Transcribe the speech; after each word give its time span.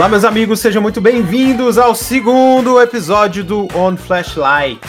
Olá, 0.00 0.08
meus 0.08 0.24
amigos, 0.24 0.60
sejam 0.60 0.80
muito 0.80 0.98
bem-vindos 0.98 1.76
ao 1.76 1.94
segundo 1.94 2.80
episódio 2.80 3.44
do 3.44 3.68
On 3.76 3.98
Flashlight. 3.98 4.80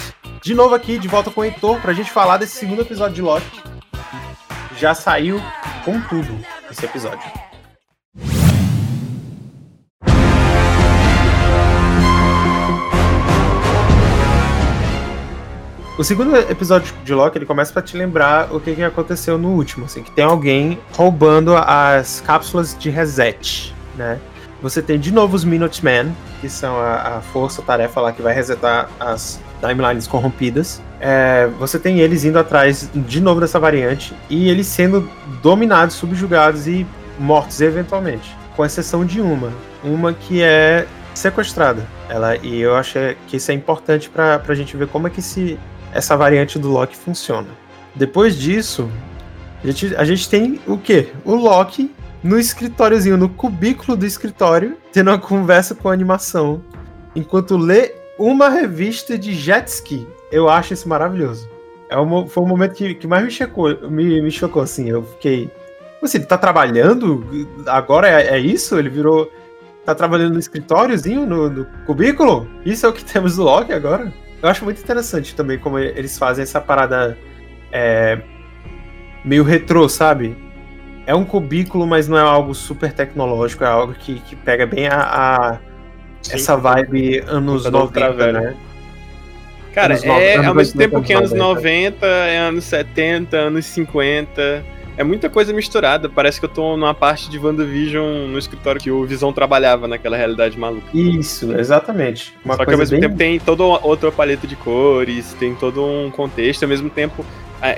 De 0.42 0.54
novo 0.54 0.74
aqui, 0.74 0.98
de 0.98 1.10
volta 1.10 1.30
com 1.30 1.42
o 1.42 1.44
Heitor, 1.44 1.82
pra 1.82 1.92
gente 1.92 2.10
falar 2.10 2.38
desse 2.38 2.56
segundo 2.56 2.82
episódio 2.82 3.16
de 3.16 3.22
Loki. 3.22 3.62
Já 4.78 4.94
saiu 4.94 5.42
com 5.84 6.00
tudo 6.00 6.34
esse 6.72 6.86
episódio. 6.86 7.30
O 16.00 16.04
segundo 16.06 16.38
episódio 16.38 16.96
de 17.04 17.14
Loki, 17.14 17.38
ele 17.38 17.46
começa 17.46 17.74
para 17.74 17.82
te 17.82 17.98
lembrar 17.98 18.56
o 18.56 18.62
que, 18.62 18.74
que 18.74 18.82
aconteceu 18.82 19.38
no 19.38 19.50
último, 19.50 19.88
assim, 19.88 20.04
que 20.04 20.12
tem 20.12 20.24
alguém 20.24 20.80
roubando 20.94 21.54
as 21.58 22.22
cápsulas 22.22 22.78
de 22.80 22.90
reset, 22.90 23.76
né? 23.98 24.18
Você 24.62 24.82
tem 24.82 25.00
de 25.00 25.12
novo 25.12 25.36
os 25.36 25.44
Minutemen, 25.44 26.16
que 26.40 26.48
são 26.48 26.78
a, 26.78 27.18
a 27.18 27.22
força-tarefa 27.22 28.00
lá 28.00 28.12
que 28.12 28.22
vai 28.22 28.34
resetar 28.34 28.90
as 29.00 29.40
timelines 29.60 30.06
corrompidas. 30.06 30.82
É, 31.00 31.50
você 31.58 31.80
tem 31.80 32.00
eles 32.00 32.24
indo 32.24 32.38
atrás 32.38 32.90
de 32.94 33.20
novo 33.20 33.42
dessa 33.42 33.60
variante 33.60 34.14
e 34.30 34.50
eles 34.50 34.68
sendo 34.68 35.10
dominados, 35.42 35.96
subjugados 35.96 36.68
e 36.68 36.86
mortos 37.18 37.60
eventualmente. 37.60 38.36
Com 38.56 38.64
exceção 38.64 39.04
de 39.04 39.20
uma. 39.20 39.52
Uma 39.84 40.14
que 40.14 40.44
é 40.44 40.86
sequestrada. 41.16 41.86
Ela, 42.08 42.38
e 42.38 42.60
eu 42.62 42.76
acho 42.76 43.00
que 43.28 43.38
isso 43.38 43.52
é 43.52 43.56
importante 43.56 44.10
para 44.10 44.42
a 44.48 44.56
gente 44.56 44.78
ver 44.78 44.88
como 44.88 45.08
é 45.08 45.10
que 45.10 45.22
esse, 45.22 45.58
essa 45.92 46.16
variante 46.16 46.60
do 46.60 46.70
Loki 46.70 46.96
funciona. 46.96 47.48
Depois 47.96 48.38
disso, 48.38 48.90
a 49.64 49.68
gente, 49.68 49.96
a 49.96 50.04
gente 50.04 50.30
tem 50.30 50.60
o 50.68 50.78
quê? 50.78 51.10
O 51.26 51.36
Loki 51.36 51.92
no 52.24 52.40
escritóriozinho, 52.40 53.18
no 53.18 53.30
cubículo 53.30 53.98
do 53.98 54.06
escritório, 54.06 54.78
tendo 54.92 55.10
uma 55.10 55.20
conversa 55.20 55.74
com 55.74 55.90
a 55.90 55.94
animação, 55.94 56.62
enquanto 57.16 57.58
lê 57.58 57.96
uma 58.18 58.50
revista 58.50 59.18
de 59.18 59.34
jet 59.34 59.68
ski. 59.68 60.08
Eu 60.32 60.48
acho 60.48 60.74
isso 60.74 60.88
maravilhoso. 60.88 61.50
É 61.90 61.98
um, 61.98 62.28
foi 62.28 62.44
o 62.44 62.48
momento 62.48 62.74
que, 62.74 62.94
que 62.96 63.08
mais 63.08 63.26
me 63.26 63.32
chocou, 63.32 63.90
me, 63.90 64.22
me 64.22 64.32
chocou, 64.32 64.62
assim. 64.62 64.90
Eu 64.90 65.04
fiquei. 65.04 65.52
Você, 66.02 66.18
ele 66.18 66.26
tá 66.26 66.38
trabalhando? 66.38 67.26
Agora 67.68 68.08
é, 68.08 68.36
é 68.36 68.40
isso? 68.40 68.78
Ele 68.78 68.90
virou. 68.90 69.32
Tá 69.84 69.96
trabalhando 69.96 70.34
no 70.34 70.40
escritóriozinho, 70.40 71.26
no, 71.26 71.50
no, 71.50 71.66
cubículo? 71.88 72.48
Isso 72.64 72.86
é 72.86 72.90
o 72.90 72.94
que 72.94 73.04
temos 73.12 73.36
do 73.36 73.44
Loki 73.44 73.74
agora? 73.74 74.14
Eu 74.42 74.48
acho 74.48 74.64
muito 74.64 74.82
interessante 74.82 75.36
também 75.36 75.58
como 75.58 75.78
eles 75.80 76.18
fazem 76.18 76.44
essa 76.44 76.62
parada 76.62 77.18
é, 77.72 78.22
meio 79.26 79.44
retrô, 79.44 79.90
sabe? 79.90 80.38
É 81.06 81.16
um 81.16 81.26
cubículo, 81.26 81.88
mas 81.88 82.08
não 82.08 82.18
é 82.18 82.22
algo 82.22 82.54
super 82.54 82.94
tecnológico, 82.94 83.64
é 83.64 83.68
algo 83.68 83.94
que, 83.94 84.20
que 84.20 84.36
pega 84.36 84.66
bem 84.66 84.88
a, 84.88 85.02
a 85.02 85.60
Sim, 86.22 86.36
essa 86.36 86.56
vibe 86.56 87.24
anos 87.28 87.70
90, 87.70 88.32
né? 88.32 88.56
Cara, 89.74 89.94
anos 89.94 90.04
é 90.06 90.46
ao 90.46 90.54
mesmo 90.54 90.80
tempo 90.80 91.02
que 91.02 91.14
anos 91.14 91.32
90, 91.32 92.06
é 92.06 92.38
anos 92.38 92.66
70, 92.66 93.38
anos 93.38 93.66
50. 93.66 94.82
É 94.98 95.04
muita 95.04 95.30
coisa 95.30 95.54
misturada. 95.54 96.10
Parece 96.10 96.40
que 96.40 96.46
eu 96.46 96.50
tô 96.50 96.76
numa 96.76 96.94
parte 96.94 97.30
de 97.30 97.40
WandaVision 97.40 98.28
no 98.28 98.38
escritório 98.38 98.80
que 98.80 98.92
o 98.92 99.06
Visão 99.06 99.32
trabalhava 99.32 99.88
naquela 99.88 100.18
realidade 100.18 100.60
maluca. 100.60 100.86
Isso, 100.94 101.58
exatamente. 101.58 102.34
Uma 102.44 102.56
Só 102.56 102.66
que 102.66 102.72
ao 102.72 102.78
mesmo 102.78 103.00
bem... 103.00 103.02
tempo 103.02 103.18
tem 103.18 103.40
toda 103.40 103.64
outra 103.64 104.12
paleta 104.12 104.46
de 104.46 104.56
cores, 104.58 105.34
tem 105.40 105.56
todo 105.56 105.84
um 105.84 106.12
contexto, 106.12 106.64
ao 106.64 106.70
mesmo 106.70 106.90
tempo 106.90 107.26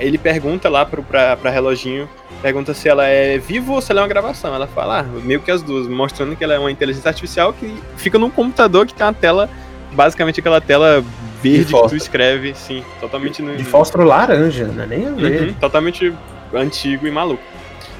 ele 0.00 0.16
pergunta 0.18 0.68
lá 0.68 0.84
pro, 0.84 1.02
pra, 1.02 1.36
pra 1.36 1.50
reloginho, 1.50 2.08
pergunta 2.40 2.72
se 2.72 2.88
ela 2.88 3.06
é 3.06 3.38
viva 3.38 3.72
ou 3.72 3.80
se 3.80 3.92
ela 3.92 4.00
é 4.00 4.02
uma 4.02 4.08
gravação. 4.08 4.54
Ela 4.54 4.66
fala, 4.66 5.00
ah, 5.00 5.02
meio 5.02 5.40
que 5.40 5.50
as 5.50 5.62
duas, 5.62 5.86
mostrando 5.86 6.34
que 6.36 6.42
ela 6.42 6.54
é 6.54 6.58
uma 6.58 6.70
inteligência 6.70 7.08
artificial 7.08 7.52
que 7.52 7.74
fica 7.96 8.18
num 8.18 8.30
computador 8.30 8.86
que 8.86 8.94
tem 8.94 9.06
uma 9.06 9.12
tela, 9.12 9.48
basicamente 9.92 10.40
aquela 10.40 10.60
tela 10.60 11.04
verde 11.42 11.72
que 11.72 11.88
tu 11.88 11.96
escreve, 11.96 12.54
sim, 12.54 12.82
totalmente 13.00 13.42
no. 13.42 13.56
De 13.56 13.64
fósforo 13.64 14.04
laranja, 14.04 14.64
né? 14.66 14.86
Nem 14.88 15.06
a. 15.06 15.10
Uhum, 15.10 15.54
totalmente 15.54 16.12
antigo 16.54 17.06
e 17.06 17.10
maluco. 17.10 17.42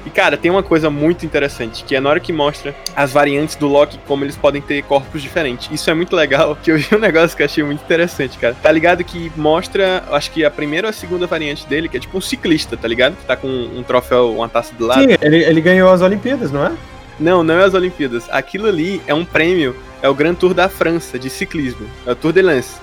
E 0.05 0.09
cara, 0.09 0.37
tem 0.37 0.51
uma 0.51 0.61
coisa 0.61 0.89
muito 0.89 1.25
interessante, 1.25 1.83
que 1.83 1.95
é 1.95 1.99
na 1.99 2.09
hora 2.09 2.19
que 2.19 2.31
mostra 2.31 2.75
as 2.95 3.11
variantes 3.11 3.55
do 3.55 3.67
Loki, 3.67 3.97
como 4.07 4.23
eles 4.23 4.37
podem 4.37 4.61
ter 4.61 4.83
corpos 4.83 5.21
diferentes. 5.21 5.69
Isso 5.71 5.89
é 5.89 5.93
muito 5.93 6.15
legal, 6.15 6.55
que 6.61 6.71
eu 6.71 6.77
vi 6.77 6.87
um 6.93 6.99
negócio 6.99 7.35
que 7.35 7.41
eu 7.41 7.45
achei 7.45 7.63
muito 7.63 7.83
interessante, 7.83 8.37
cara. 8.37 8.55
Tá 8.61 8.71
ligado 8.71 9.03
que 9.03 9.31
mostra, 9.35 10.03
acho 10.11 10.31
que 10.31 10.45
a 10.45 10.51
primeira 10.51 10.87
ou 10.87 10.89
a 10.89 10.93
segunda 10.93 11.25
variante 11.25 11.65
dele, 11.65 11.89
que 11.89 11.97
é 11.97 11.99
tipo 11.99 12.17
um 12.17 12.21
ciclista, 12.21 12.77
tá 12.77 12.87
ligado? 12.87 13.15
Que 13.15 13.25
tá 13.25 13.35
com 13.35 13.47
um 13.47 13.81
troféu, 13.83 14.33
uma 14.33 14.47
taça 14.47 14.73
do 14.75 14.85
lado. 14.85 15.01
Sim, 15.01 15.17
ele, 15.21 15.43
ele 15.43 15.61
ganhou 15.61 15.91
as 15.91 16.01
Olimpíadas, 16.01 16.51
não 16.51 16.65
é? 16.65 16.71
Não, 17.19 17.43
não 17.43 17.55
é 17.55 17.63
as 17.63 17.73
Olimpíadas. 17.73 18.27
Aquilo 18.29 18.67
ali 18.67 19.01
é 19.07 19.13
um 19.13 19.25
prêmio, 19.25 19.75
é 20.01 20.09
o 20.09 20.13
Grand 20.13 20.35
Tour 20.35 20.53
da 20.53 20.69
França 20.69 21.17
de 21.17 21.29
ciclismo, 21.29 21.87
é 22.05 22.11
o 22.11 22.15
Tour 22.15 22.33
de 22.33 22.41
Lens. 22.41 22.79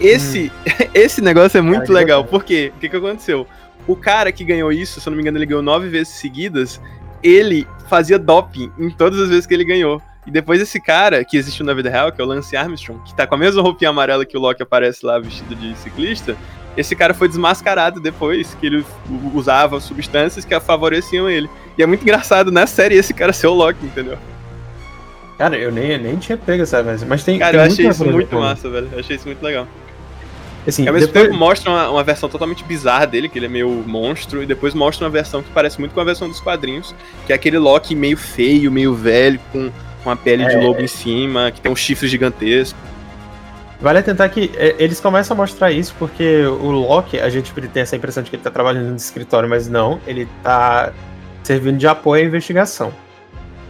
Esse, 0.00 0.52
hum. 0.54 0.72
esse 0.94 1.20
negócio 1.20 1.58
é 1.58 1.60
muito 1.60 1.86
Cara, 1.86 1.98
legal, 1.98 2.24
porque 2.24 2.72
o 2.76 2.80
que, 2.80 2.88
que 2.88 2.96
aconteceu? 2.96 3.46
O 3.88 3.96
cara 3.96 4.30
que 4.30 4.44
ganhou 4.44 4.70
isso, 4.70 5.00
se 5.00 5.08
eu 5.08 5.10
não 5.10 5.16
me 5.16 5.22
engano, 5.22 5.38
ele 5.38 5.46
ganhou 5.46 5.62
nove 5.62 5.88
vezes 5.88 6.12
seguidas. 6.12 6.80
Ele 7.22 7.66
fazia 7.88 8.18
doping 8.18 8.70
em 8.78 8.90
todas 8.90 9.18
as 9.18 9.30
vezes 9.30 9.46
que 9.46 9.54
ele 9.54 9.64
ganhou. 9.64 10.00
E 10.26 10.30
depois 10.30 10.60
esse 10.60 10.78
cara, 10.78 11.24
que 11.24 11.38
existiu 11.38 11.64
na 11.64 11.72
vida 11.72 11.88
real, 11.88 12.12
que 12.12 12.20
é 12.20 12.24
o 12.24 12.26
Lance 12.26 12.54
Armstrong, 12.54 13.02
que 13.02 13.14
tá 13.14 13.26
com 13.26 13.34
a 13.34 13.38
mesma 13.38 13.62
roupinha 13.62 13.88
amarela 13.88 14.26
que 14.26 14.36
o 14.36 14.40
Loki 14.40 14.62
aparece 14.62 15.04
lá 15.06 15.18
vestido 15.18 15.54
de 15.56 15.74
ciclista, 15.78 16.36
esse 16.76 16.94
cara 16.94 17.14
foi 17.14 17.28
desmascarado 17.28 17.98
depois, 17.98 18.54
que 18.54 18.66
ele 18.66 18.84
usava 19.34 19.80
substâncias 19.80 20.44
que 20.44 20.60
favoreciam 20.60 21.28
ele. 21.28 21.48
E 21.78 21.82
é 21.82 21.86
muito 21.86 22.02
engraçado 22.02 22.52
na 22.52 22.66
série 22.66 22.94
esse 22.94 23.14
cara 23.14 23.32
ser 23.32 23.46
o 23.46 23.54
Loki, 23.54 23.86
entendeu? 23.86 24.18
Cara, 25.38 25.56
eu 25.56 25.72
nem, 25.72 25.96
nem 25.98 26.16
tinha 26.16 26.36
pego 26.36 26.62
essa 26.62 26.82
vez, 26.82 27.02
mas 27.04 27.24
tem. 27.24 27.38
Cara, 27.38 27.52
tem 27.52 27.60
eu 27.60 27.66
achei 27.66 27.88
isso 27.88 28.04
muito 28.04 28.36
massa, 28.36 28.68
velho. 28.68 28.88
Eu 28.92 28.98
achei 29.00 29.16
isso 29.16 29.26
muito 29.26 29.42
legal. 29.42 29.66
Assim, 30.68 30.86
ao 30.86 30.92
mesmo 30.92 31.06
depois... 31.06 31.28
tempo 31.28 31.38
mostra 31.38 31.70
uma, 31.70 31.90
uma, 31.90 32.04
versão 32.04 32.28
totalmente 32.28 32.62
bizarra 32.62 33.06
dele, 33.06 33.26
que 33.26 33.38
ele 33.38 33.46
é 33.46 33.48
meio 33.48 33.70
monstro, 33.86 34.42
e 34.42 34.46
depois 34.46 34.74
mostra 34.74 35.06
uma 35.06 35.10
versão 35.10 35.42
que 35.42 35.48
parece 35.50 35.80
muito 35.80 35.94
com 35.94 36.00
a 36.00 36.04
versão 36.04 36.28
dos 36.28 36.40
quadrinhos, 36.40 36.94
que 37.26 37.32
é 37.32 37.34
aquele 37.34 37.56
Loki 37.56 37.94
meio 37.94 38.18
feio, 38.18 38.70
meio 38.70 38.94
velho, 38.94 39.40
com 39.50 39.72
uma 40.04 40.14
pele 40.14 40.42
é... 40.42 40.48
de 40.48 40.56
lobo 40.56 40.80
em 40.80 40.86
cima, 40.86 41.50
que 41.50 41.60
tem 41.60 41.72
um 41.72 41.76
chifre 41.76 42.06
gigantesco. 42.06 42.78
Vale 43.80 44.02
tentar 44.02 44.28
que 44.28 44.50
é, 44.56 44.74
eles 44.78 45.00
começam 45.00 45.34
a 45.34 45.38
mostrar 45.38 45.70
isso 45.70 45.94
porque 45.98 46.44
o 46.44 46.70
Loki, 46.70 47.18
a 47.18 47.30
gente 47.30 47.50
tem 47.52 47.82
essa 47.82 47.96
impressão 47.96 48.22
de 48.22 48.28
que 48.28 48.36
ele 48.36 48.42
tá 48.42 48.50
trabalhando 48.50 48.90
no 48.90 48.96
escritório, 48.96 49.48
mas 49.48 49.68
não, 49.68 49.98
ele 50.06 50.28
tá 50.42 50.92
servindo 51.42 51.78
de 51.78 51.86
apoio 51.86 52.24
à 52.24 52.26
investigação. 52.26 52.92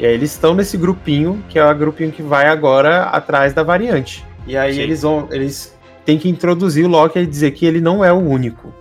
E 0.01 0.07
aí 0.07 0.15
eles 0.15 0.33
estão 0.33 0.53
nesse 0.55 0.77
grupinho, 0.77 1.45
que 1.49 1.59
é 1.59 1.65
o 1.65 1.75
grupinho 1.77 2.11
que 2.11 2.23
vai 2.23 2.49
agora 2.49 3.05
atrás 3.05 3.53
da 3.53 3.63
variante. 3.63 4.25
E 4.47 4.57
aí 4.57 4.75
Sim. 4.75 4.81
eles 4.81 5.03
vão, 5.03 5.29
eles 5.31 5.78
tem 6.09 6.19
que 6.19 6.27
introduzir 6.27 6.87
o 6.87 6.89
Loki 6.89 7.19
e 7.19 7.27
dizer 7.27 7.51
que 7.51 7.67
ele 7.67 7.83
não 7.83 8.03
é 8.03 8.11
o 8.11 8.17
único. 8.17 8.73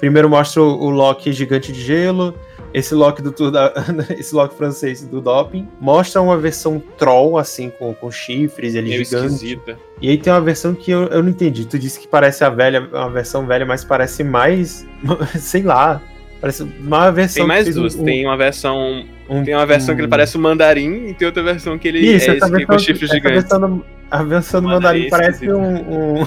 Primeiro 0.00 0.28
mostra 0.28 0.60
o 0.60 0.90
Loki 0.90 1.32
gigante 1.32 1.70
de 1.70 1.80
gelo, 1.80 2.34
esse 2.74 2.92
Loki 2.92 3.22
do 3.22 3.52
da, 3.52 3.72
esse 4.18 4.34
Loki 4.34 4.56
francês 4.56 5.00
do 5.06 5.20
doping. 5.20 5.68
Mostra 5.80 6.20
uma 6.20 6.36
versão 6.36 6.82
troll, 6.98 7.38
assim, 7.38 7.70
com, 7.70 7.94
com 7.94 8.10
chifres, 8.10 8.74
ele 8.74 8.92
é 8.92 9.04
gigante. 9.04 9.26
Esquisita. 9.26 9.78
E 10.02 10.10
aí 10.10 10.18
tem 10.18 10.32
uma 10.32 10.40
versão 10.40 10.74
que 10.74 10.90
eu, 10.90 11.04
eu 11.04 11.22
não 11.22 11.30
entendi. 11.30 11.64
Tu 11.66 11.78
disse 11.78 12.00
que 12.00 12.08
parece 12.08 12.42
a 12.42 12.50
velha, 12.50 12.80
uma 12.80 13.10
versão 13.10 13.46
velha, 13.46 13.64
mas 13.64 13.84
parece 13.84 14.24
mais. 14.24 14.84
sei 15.38 15.62
lá. 15.62 16.02
Parece 16.40 16.64
uma 16.64 17.12
versão. 17.12 17.42
Tem 17.42 17.46
mais 17.46 17.72
duas. 17.72 17.94
Um, 17.94 18.04
tem 18.04 18.26
uma 18.26 18.36
versão. 18.36 19.04
Um, 19.30 19.44
tem 19.44 19.54
uma 19.54 19.66
versão 19.66 19.94
um... 19.94 19.96
que 19.96 20.02
ele 20.02 20.08
parece 20.08 20.36
um 20.36 20.40
mandarim 20.40 21.10
e 21.10 21.14
tem 21.14 21.26
outra 21.26 21.44
versão 21.44 21.78
que 21.78 21.86
ele 21.86 22.00
Isso, 22.00 22.28
é 22.28 22.38
esse 22.38 22.66
com 22.66 22.78
chifres 22.80 23.08
gigantes. 23.08 23.48
Versão, 23.48 23.84
a 24.10 24.22
versão 24.24 24.60
do 24.60 24.68
mandarim, 24.68 25.04
mandarim 25.04 25.10
parece 25.10 25.52
um, 25.52 26.26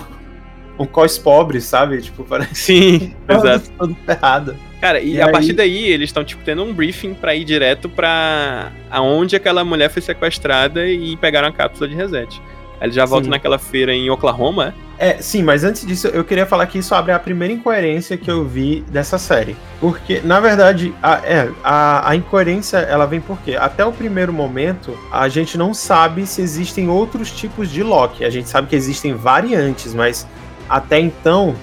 um 0.80 0.86
cos 0.86 1.18
pobre, 1.18 1.60
sabe? 1.60 2.02
Tipo, 2.02 2.24
parece. 2.24 2.56
Sim, 2.56 3.14
exato. 3.28 3.70
Todo 3.78 3.96
ferrado. 4.06 4.56
Cara, 4.80 5.02
e, 5.02 5.16
e 5.16 5.22
a 5.22 5.26
aí... 5.26 5.32
partir 5.32 5.54
daí 5.54 5.86
eles 5.86 6.10
estão, 6.10 6.24
tipo, 6.24 6.42
tendo 6.44 6.64
um 6.64 6.74
briefing 6.74 7.14
para 7.14 7.36
ir 7.36 7.44
direto 7.44 7.90
pra 7.90 8.72
aonde 8.90 9.36
aquela 9.36 9.64
mulher 9.64 9.90
foi 9.90 10.02
sequestrada 10.02 10.88
e 10.88 11.18
pegaram 11.18 11.50
a 11.50 11.52
cápsula 11.52 11.90
de 11.90 11.96
reset. 11.96 12.42
Aí 12.80 12.86
eles 12.86 12.96
já 12.96 13.06
sim. 13.06 13.12
voltam 13.12 13.30
naquela 13.30 13.60
feira 13.60 13.94
em 13.94 14.10
Oklahoma, 14.10 14.74
é? 14.86 14.90
É, 15.02 15.22
sim, 15.22 15.42
mas 15.44 15.64
antes 15.64 15.86
disso, 15.88 16.08
eu 16.08 16.26
queria 16.26 16.46
falar 16.46 16.68
que 16.68 16.78
isso 16.78 16.94
abre 16.94 17.14
a 17.14 17.20
primeira 17.20 17.54
incoerência 17.54 18.18
que 18.18 18.30
eu 18.30 18.44
vi 18.44 18.82
dessa 18.90 19.18
série. 19.18 19.56
Porque, 19.80 20.20
na 20.26 20.42
verdade, 20.42 20.94
a, 21.02 21.14
é, 21.24 21.50
a, 21.64 22.10
a 22.10 22.16
incoerência, 22.18 22.80
ela 22.80 23.06
vem 23.06 23.22
porque 23.22 23.56
até 23.56 23.86
o 23.86 23.94
primeiro 23.94 24.34
momento, 24.34 24.98
a 25.10 25.30
gente 25.30 25.58
não 25.58 25.74
sabe 25.74 26.28
se 26.28 26.42
existem 26.42 26.90
outros 26.90 27.32
tipos 27.32 27.72
de 27.72 27.82
Loki. 27.82 28.26
A 28.26 28.30
gente 28.30 28.50
sabe 28.50 28.68
que 28.68 28.76
existem 28.76 29.14
variantes, 29.14 29.94
mas 29.94 30.28
até 30.70 31.00
então, 31.00 31.56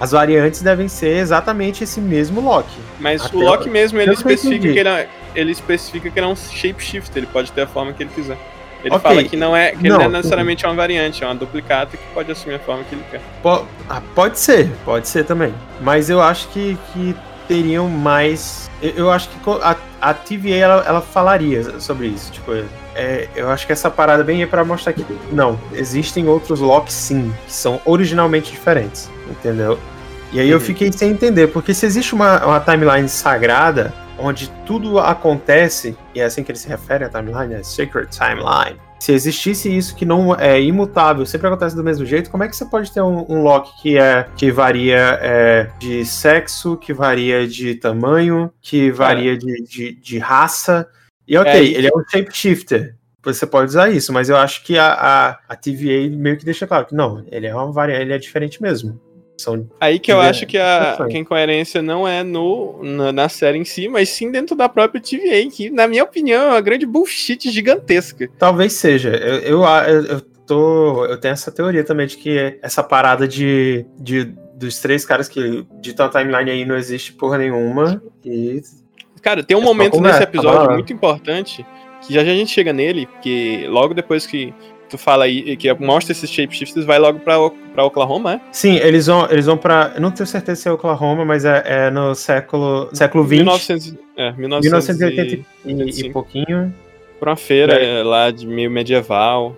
as 0.00 0.12
variantes 0.12 0.62
devem 0.62 0.88
ser 0.88 1.18
exatamente 1.18 1.84
esse 1.84 2.00
mesmo 2.00 2.40
Loki. 2.40 2.78
Mas 2.98 3.24
Até 3.24 3.36
o 3.36 3.40
Loki 3.40 3.70
mesmo, 3.70 4.00
ele 4.00 4.12
especifica, 4.12 4.72
que 4.72 4.78
ele, 4.78 4.88
é, 4.88 5.08
ele 5.34 5.52
especifica 5.52 6.10
que 6.10 6.18
ele 6.18 6.26
é 6.26 6.28
um 6.28 6.36
shapeshifter, 6.36 7.18
ele 7.22 7.26
pode 7.32 7.52
ter 7.52 7.62
a 7.62 7.66
forma 7.66 7.92
que 7.92 8.02
ele 8.02 8.10
quiser. 8.14 8.38
Ele 8.84 8.94
okay. 8.94 9.10
fala 9.10 9.24
que 9.24 9.36
não 9.36 9.56
é 9.56 9.72
que 9.72 9.88
não, 9.88 9.96
não 9.96 10.04
é 10.04 10.08
necessariamente 10.08 10.66
uma 10.66 10.74
variante, 10.74 11.24
é 11.24 11.26
uma 11.26 11.34
duplicata 11.34 11.96
que 11.96 12.02
pode 12.12 12.30
assumir 12.30 12.56
a 12.56 12.58
forma 12.58 12.84
que 12.84 12.94
ele 12.94 13.04
quer. 13.10 13.20
ah, 13.88 14.02
pode 14.14 14.38
ser, 14.38 14.70
pode 14.84 15.08
ser 15.08 15.24
também. 15.24 15.54
Mas 15.80 16.10
eu 16.10 16.20
acho 16.20 16.48
que, 16.48 16.76
que 16.92 17.16
teriam 17.48 17.88
mais. 17.88 18.70
Eu 18.82 19.10
acho 19.10 19.30
que 19.30 19.36
a, 20.10 20.14
TVA 20.14 20.56
ela, 20.56 20.84
ela 20.86 21.00
falaria 21.00 21.80
sobre 21.80 22.08
isso. 22.08 22.30
Tipo, 22.32 22.52
é, 22.94 23.28
eu 23.34 23.50
acho 23.50 23.66
que 23.66 23.72
essa 23.72 23.90
parada 23.90 24.22
bem 24.22 24.42
é 24.42 24.46
para 24.46 24.64
mostrar 24.64 24.92
que 24.92 25.04
não, 25.32 25.58
existem 25.72 26.28
outros 26.28 26.60
locks 26.60 26.92
sim, 26.92 27.32
que 27.46 27.52
são 27.52 27.80
originalmente 27.84 28.50
diferentes, 28.50 29.10
entendeu? 29.28 29.78
E 30.32 30.40
aí 30.40 30.50
eu 30.50 30.60
fiquei 30.60 30.90
sem 30.92 31.10
entender, 31.10 31.48
porque 31.48 31.72
se 31.72 31.86
existe 31.86 32.12
uma, 32.12 32.44
uma 32.44 32.60
timeline 32.60 33.08
sagrada, 33.08 33.94
onde 34.18 34.50
tudo 34.66 34.98
acontece, 34.98 35.96
e 36.14 36.20
é 36.20 36.24
assim 36.24 36.42
que 36.42 36.50
ele 36.50 36.58
se 36.58 36.68
refere 36.68 37.04
à 37.04 37.08
timeline, 37.08 37.54
é 37.54 37.62
Sacred 37.62 38.08
Timeline. 38.10 38.83
Se 38.98 39.12
existisse 39.12 39.74
isso 39.74 39.94
que 39.94 40.04
não 40.04 40.34
é 40.34 40.60
imutável, 40.60 41.26
sempre 41.26 41.46
acontece 41.46 41.76
do 41.76 41.84
mesmo 41.84 42.06
jeito, 42.06 42.30
como 42.30 42.42
é 42.42 42.48
que 42.48 42.56
você 42.56 42.64
pode 42.64 42.90
ter 42.90 43.02
um, 43.02 43.26
um 43.28 43.42
Loki 43.42 43.82
que 43.82 43.98
é 43.98 44.26
que 44.36 44.50
varia 44.50 45.18
é, 45.20 45.70
de 45.78 46.04
sexo, 46.06 46.76
que 46.76 46.92
varia 46.92 47.46
de 47.46 47.74
tamanho, 47.74 48.50
que 48.62 48.90
varia 48.90 49.36
de, 49.36 49.62
de, 49.62 49.92
de, 49.92 50.18
raça? 50.18 50.88
E 51.28 51.36
ok, 51.36 51.52
é, 51.52 51.78
ele 51.78 51.86
é 51.86 51.90
um 51.94 52.02
shapeshifter. 52.08 52.96
Você 53.22 53.46
pode 53.46 53.70
usar 53.70 53.90
isso, 53.90 54.12
mas 54.12 54.28
eu 54.28 54.36
acho 54.36 54.62
que 54.64 54.78
a, 54.78 54.92
a, 54.92 55.38
a 55.48 55.56
TVA 55.56 56.08
meio 56.10 56.36
que 56.36 56.44
deixa 56.44 56.66
claro 56.66 56.86
que 56.86 56.94
não, 56.94 57.24
ele 57.30 57.46
é 57.46 57.54
uma 57.54 57.72
variante, 57.72 58.02
ele 58.02 58.12
é 58.12 58.18
diferente 58.18 58.62
mesmo. 58.62 59.00
São 59.44 59.68
Aí 59.78 59.98
que 59.98 60.10
eu 60.10 60.20
acho 60.20 60.46
que 60.46 60.56
a, 60.56 60.96
que 61.08 61.16
a 61.16 61.20
incoerência 61.20 61.82
não 61.82 62.08
é 62.08 62.22
no, 62.22 62.82
na, 62.82 63.12
na, 63.12 63.28
série 63.28 63.58
em 63.58 63.64
si, 63.64 63.88
mas 63.88 64.08
sim 64.08 64.30
dentro 64.30 64.56
da 64.56 64.68
própria 64.68 65.00
TVA, 65.00 65.48
que, 65.52 65.68
na 65.70 65.86
minha 65.86 66.02
opinião, 66.02 66.44
é 66.44 66.48
uma 66.48 66.60
grande 66.62 66.86
bullshit 66.86 67.50
gigantesca. 67.50 68.28
Talvez 68.38 68.72
seja. 68.72 69.10
Eu, 69.10 69.62
eu, 69.62 70.04
eu, 70.06 70.20
tô. 70.46 71.04
Eu 71.04 71.18
tenho 71.18 71.32
essa 71.32 71.52
teoria 71.52 71.84
também 71.84 72.06
de 72.06 72.16
que 72.16 72.58
essa 72.62 72.82
parada 72.82 73.28
de, 73.28 73.84
de 73.98 74.24
dos 74.54 74.80
três 74.80 75.04
caras 75.04 75.28
que 75.28 75.66
ditam 75.80 76.06
a 76.06 76.08
timeline 76.08 76.50
aí 76.50 76.64
não 76.64 76.76
existe 76.76 77.12
porra 77.12 77.36
nenhuma. 77.36 78.02
E. 78.24 78.62
Cara, 79.20 79.42
tem 79.42 79.56
um 79.56 79.62
é 79.62 79.64
momento 79.64 80.00
nesse 80.00 80.22
episódio 80.22 80.72
muito 80.72 80.92
importante 80.92 81.64
que 82.06 82.12
já, 82.12 82.24
já 82.24 82.32
a 82.32 82.34
gente 82.34 82.50
chega 82.50 82.72
nele, 82.72 83.06
porque 83.06 83.66
logo 83.68 83.94
depois 83.94 84.26
que 84.26 84.54
tu 84.94 84.98
fala 84.98 85.24
aí, 85.24 85.56
que 85.56 85.72
mostra 85.74 86.12
esses 86.12 86.30
shapeshifters, 86.30 86.86
vai 86.86 86.98
logo 86.98 87.18
pra, 87.18 87.34
pra 87.74 87.84
Oklahoma, 87.84 88.34
é? 88.34 88.40
Sim, 88.52 88.76
eles 88.76 89.06
vão, 89.06 89.28
eles 89.28 89.46
vão 89.46 89.56
pra. 89.56 89.94
Não 89.98 90.10
tenho 90.10 90.26
certeza 90.26 90.62
se 90.62 90.68
é 90.68 90.72
Oklahoma, 90.72 91.24
mas 91.24 91.44
é, 91.44 91.62
é 91.66 91.90
no 91.90 92.14
século, 92.14 92.88
século 92.92 93.24
20. 93.24 93.38
1900, 93.40 93.94
é, 94.16 94.32
1980 94.32 95.46
e, 95.64 96.00
e 96.00 96.10
pouquinho. 96.10 96.72
Pra 97.18 97.30
uma 97.30 97.36
feira 97.36 97.74
é. 97.74 98.02
lá 98.02 98.30
de 98.30 98.46
meio 98.46 98.70
medieval. 98.70 99.56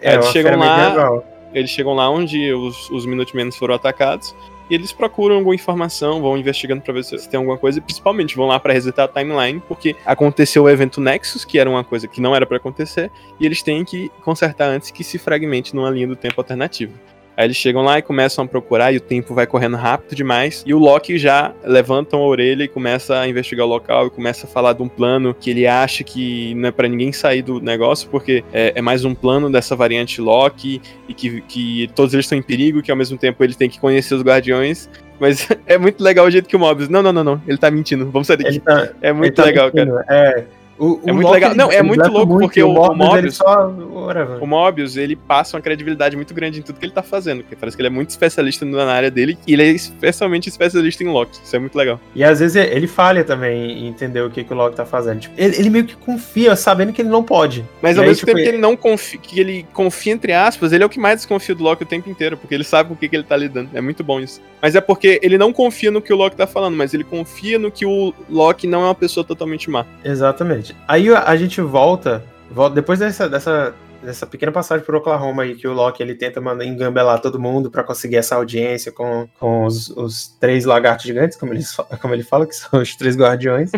É, 0.00 0.14
eles 0.14 0.26
chegam 0.28 0.58
lá. 0.58 0.76
Medieval. 0.76 1.24
Eles 1.52 1.70
chegam 1.70 1.94
lá 1.94 2.08
onde 2.08 2.52
os, 2.52 2.88
os 2.90 3.04
Minutemen 3.04 3.50
foram 3.50 3.74
atacados. 3.74 4.34
E 4.70 4.74
eles 4.74 4.92
procuram 4.92 5.36
alguma 5.36 5.54
informação, 5.54 6.20
vão 6.20 6.36
investigando 6.36 6.82
para 6.82 6.92
ver 6.94 7.04
se 7.04 7.28
tem 7.28 7.38
alguma 7.38 7.56
coisa, 7.56 7.78
e 7.78 7.82
principalmente 7.82 8.36
vão 8.36 8.46
lá 8.46 8.60
para 8.60 8.72
resetar 8.72 9.06
a 9.06 9.08
timeline, 9.08 9.62
porque 9.66 9.96
aconteceu 10.04 10.64
o 10.64 10.70
evento 10.70 11.00
Nexus, 11.00 11.44
que 11.44 11.58
era 11.58 11.68
uma 11.68 11.82
coisa 11.82 12.06
que 12.06 12.20
não 12.20 12.34
era 12.34 12.46
para 12.46 12.58
acontecer, 12.58 13.10
e 13.40 13.46
eles 13.46 13.62
têm 13.62 13.84
que 13.84 14.10
consertar 14.22 14.68
antes 14.68 14.90
que 14.90 15.02
se 15.02 15.18
fragmente 15.18 15.74
numa 15.74 15.90
linha 15.90 16.06
do 16.06 16.16
tempo 16.16 16.40
alternativa. 16.40 16.92
Aí 17.38 17.44
eles 17.44 17.56
chegam 17.56 17.84
lá 17.84 18.00
e 18.00 18.02
começam 18.02 18.44
a 18.44 18.48
procurar, 18.48 18.92
e 18.92 18.96
o 18.96 19.00
tempo 19.00 19.32
vai 19.32 19.46
correndo 19.46 19.76
rápido 19.76 20.16
demais. 20.16 20.64
E 20.66 20.74
o 20.74 20.78
Loki 20.78 21.16
já 21.18 21.54
levanta 21.62 22.16
a 22.16 22.18
orelha 22.18 22.64
e 22.64 22.68
começa 22.68 23.20
a 23.20 23.28
investigar 23.28 23.64
o 23.64 23.68
local 23.68 24.08
e 24.08 24.10
começa 24.10 24.44
a 24.44 24.50
falar 24.50 24.72
de 24.72 24.82
um 24.82 24.88
plano 24.88 25.32
que 25.32 25.50
ele 25.50 25.64
acha 25.64 26.02
que 26.02 26.52
não 26.56 26.68
é 26.68 26.72
para 26.72 26.88
ninguém 26.88 27.12
sair 27.12 27.42
do 27.42 27.60
negócio, 27.60 28.08
porque 28.10 28.42
é, 28.52 28.72
é, 28.74 28.82
mais 28.82 29.04
um 29.04 29.14
plano 29.14 29.48
dessa 29.48 29.76
variante 29.76 30.20
Loki 30.20 30.82
e 31.08 31.14
que, 31.14 31.40
que 31.42 31.88
todos 31.94 32.12
eles 32.12 32.26
estão 32.26 32.36
em 32.36 32.42
perigo, 32.42 32.82
que 32.82 32.90
ao 32.90 32.96
mesmo 32.96 33.16
tempo 33.16 33.44
ele 33.44 33.54
tem 33.54 33.70
que 33.70 33.78
conhecer 33.78 34.16
os 34.16 34.22
Guardiões. 34.22 34.90
Mas 35.20 35.48
é 35.64 35.78
muito 35.78 36.02
legal 36.02 36.26
o 36.26 36.30
jeito 36.32 36.48
que 36.48 36.56
o 36.56 36.58
Mobius. 36.58 36.88
Não, 36.88 37.04
não, 37.04 37.12
não, 37.12 37.22
não. 37.22 37.42
Ele 37.46 37.56
tá 37.56 37.70
mentindo. 37.70 38.10
Vamos 38.10 38.26
sair 38.26 38.38
daqui. 38.38 38.58
Tá, 38.58 38.88
é 39.00 39.12
muito 39.12 39.36
tá 39.36 39.44
legal, 39.44 39.70
mentindo. 39.72 39.94
cara. 39.94 40.06
É. 40.08 40.57
O, 40.78 41.00
é 41.04 41.12
muito 41.12 41.26
Loki, 41.26 41.34
legal. 41.34 41.54
Não, 41.54 41.72
é 41.72 41.82
muito 41.82 42.08
louco 42.08 42.26
muito, 42.26 42.42
porque 42.42 42.62
o, 42.62 42.70
o 42.70 42.94
Mobius. 42.94 43.38
O 44.40 44.46
Mobius, 44.46 44.96
ele 44.96 45.16
passa 45.16 45.56
uma 45.56 45.62
credibilidade 45.62 46.16
muito 46.16 46.32
grande 46.32 46.60
em 46.60 46.62
tudo 46.62 46.78
que 46.78 46.84
ele 46.84 46.92
tá 46.92 47.02
fazendo. 47.02 47.42
Porque 47.42 47.56
parece 47.56 47.76
que 47.76 47.80
ele 47.80 47.88
é 47.88 47.90
muito 47.90 48.10
especialista 48.10 48.64
na 48.64 48.92
área 48.92 49.10
dele 49.10 49.36
e 49.46 49.52
ele 49.52 49.62
é 49.62 49.68
especialmente 49.68 50.48
especialista 50.48 51.02
em 51.02 51.08
Loki. 51.08 51.38
Isso 51.42 51.54
é 51.54 51.58
muito 51.58 51.76
legal. 51.76 52.00
E 52.14 52.22
às 52.22 52.40
vezes 52.40 52.56
ele 52.56 52.86
falha 52.86 53.24
também 53.24 53.72
em 53.72 53.88
entender 53.88 54.20
o 54.20 54.30
que, 54.30 54.44
que 54.44 54.52
o 54.52 54.56
Loki 54.56 54.76
tá 54.76 54.86
fazendo. 54.86 55.20
Tipo, 55.20 55.34
ele, 55.36 55.56
ele, 55.56 55.70
meio 55.70 55.84
que 55.84 55.96
confia, 55.96 56.54
sabendo 56.54 56.92
que 56.92 57.02
ele 57.02 57.08
não 57.08 57.22
pode. 57.22 57.64
Mas 57.82 57.96
e 57.96 57.98
ao 57.98 58.02
aí, 58.02 58.10
mesmo 58.10 58.20
tipo, 58.20 58.26
tempo 58.26 58.42
que 58.42 58.48
ele 58.48 58.58
não 58.58 58.76
confia, 58.76 59.18
que 59.18 59.40
ele 59.40 59.66
confia, 59.72 60.12
entre 60.12 60.32
aspas, 60.32 60.72
ele 60.72 60.82
é 60.82 60.86
o 60.86 60.90
que 60.90 61.00
mais 61.00 61.16
desconfia 61.16 61.54
do 61.54 61.64
Loki 61.64 61.82
o 61.82 61.86
tempo 61.86 62.08
inteiro, 62.08 62.36
porque 62.36 62.54
ele 62.54 62.64
sabe 62.64 62.88
com 62.88 62.94
o 62.94 62.96
que, 62.96 63.08
que 63.08 63.16
ele 63.16 63.24
tá 63.24 63.36
lidando. 63.36 63.70
É 63.74 63.80
muito 63.80 64.04
bom 64.04 64.20
isso. 64.20 64.40
Mas 64.60 64.74
é 64.74 64.80
porque 64.80 65.20
ele 65.22 65.38
não 65.38 65.52
confia 65.52 65.90
no 65.90 66.02
que 66.02 66.12
o 66.12 66.16
Loki 66.16 66.36
tá 66.36 66.46
falando, 66.46 66.76
mas 66.76 66.94
ele 66.94 67.04
confia 67.04 67.58
no 67.58 67.70
que 67.70 67.86
o 67.86 68.12
Loki 68.28 68.66
não 68.66 68.82
é 68.82 68.84
uma 68.86 68.94
pessoa 68.94 69.24
totalmente 69.24 69.70
má. 69.70 69.84
Exatamente. 70.04 70.67
Aí 70.86 71.08
a 71.14 71.36
gente 71.36 71.60
volta, 71.60 72.24
volta 72.50 72.74
depois 72.74 72.98
dessa, 72.98 73.28
dessa, 73.28 73.74
dessa 74.02 74.26
pequena 74.26 74.52
passagem 74.52 74.84
por 74.84 74.94
Oklahoma 74.94 75.42
aí, 75.42 75.54
que 75.54 75.66
o 75.66 75.72
Loki 75.72 76.02
ele 76.02 76.14
tenta 76.14 76.40
mandar 76.40 76.64
engambelar 76.64 77.20
todo 77.20 77.40
mundo 77.40 77.70
para 77.70 77.84
conseguir 77.84 78.16
essa 78.16 78.36
audiência 78.36 78.92
com, 78.92 79.28
com 79.38 79.64
os, 79.64 79.90
os, 79.90 80.28
três 80.40 80.64
lagartos 80.64 81.06
gigantes, 81.06 81.36
como 81.36 81.52
ele, 81.52 81.62
como 82.00 82.14
ele 82.14 82.22
fala, 82.22 82.46
que 82.46 82.54
são 82.54 82.80
os 82.80 82.94
três 82.96 83.16
guardiões. 83.16 83.70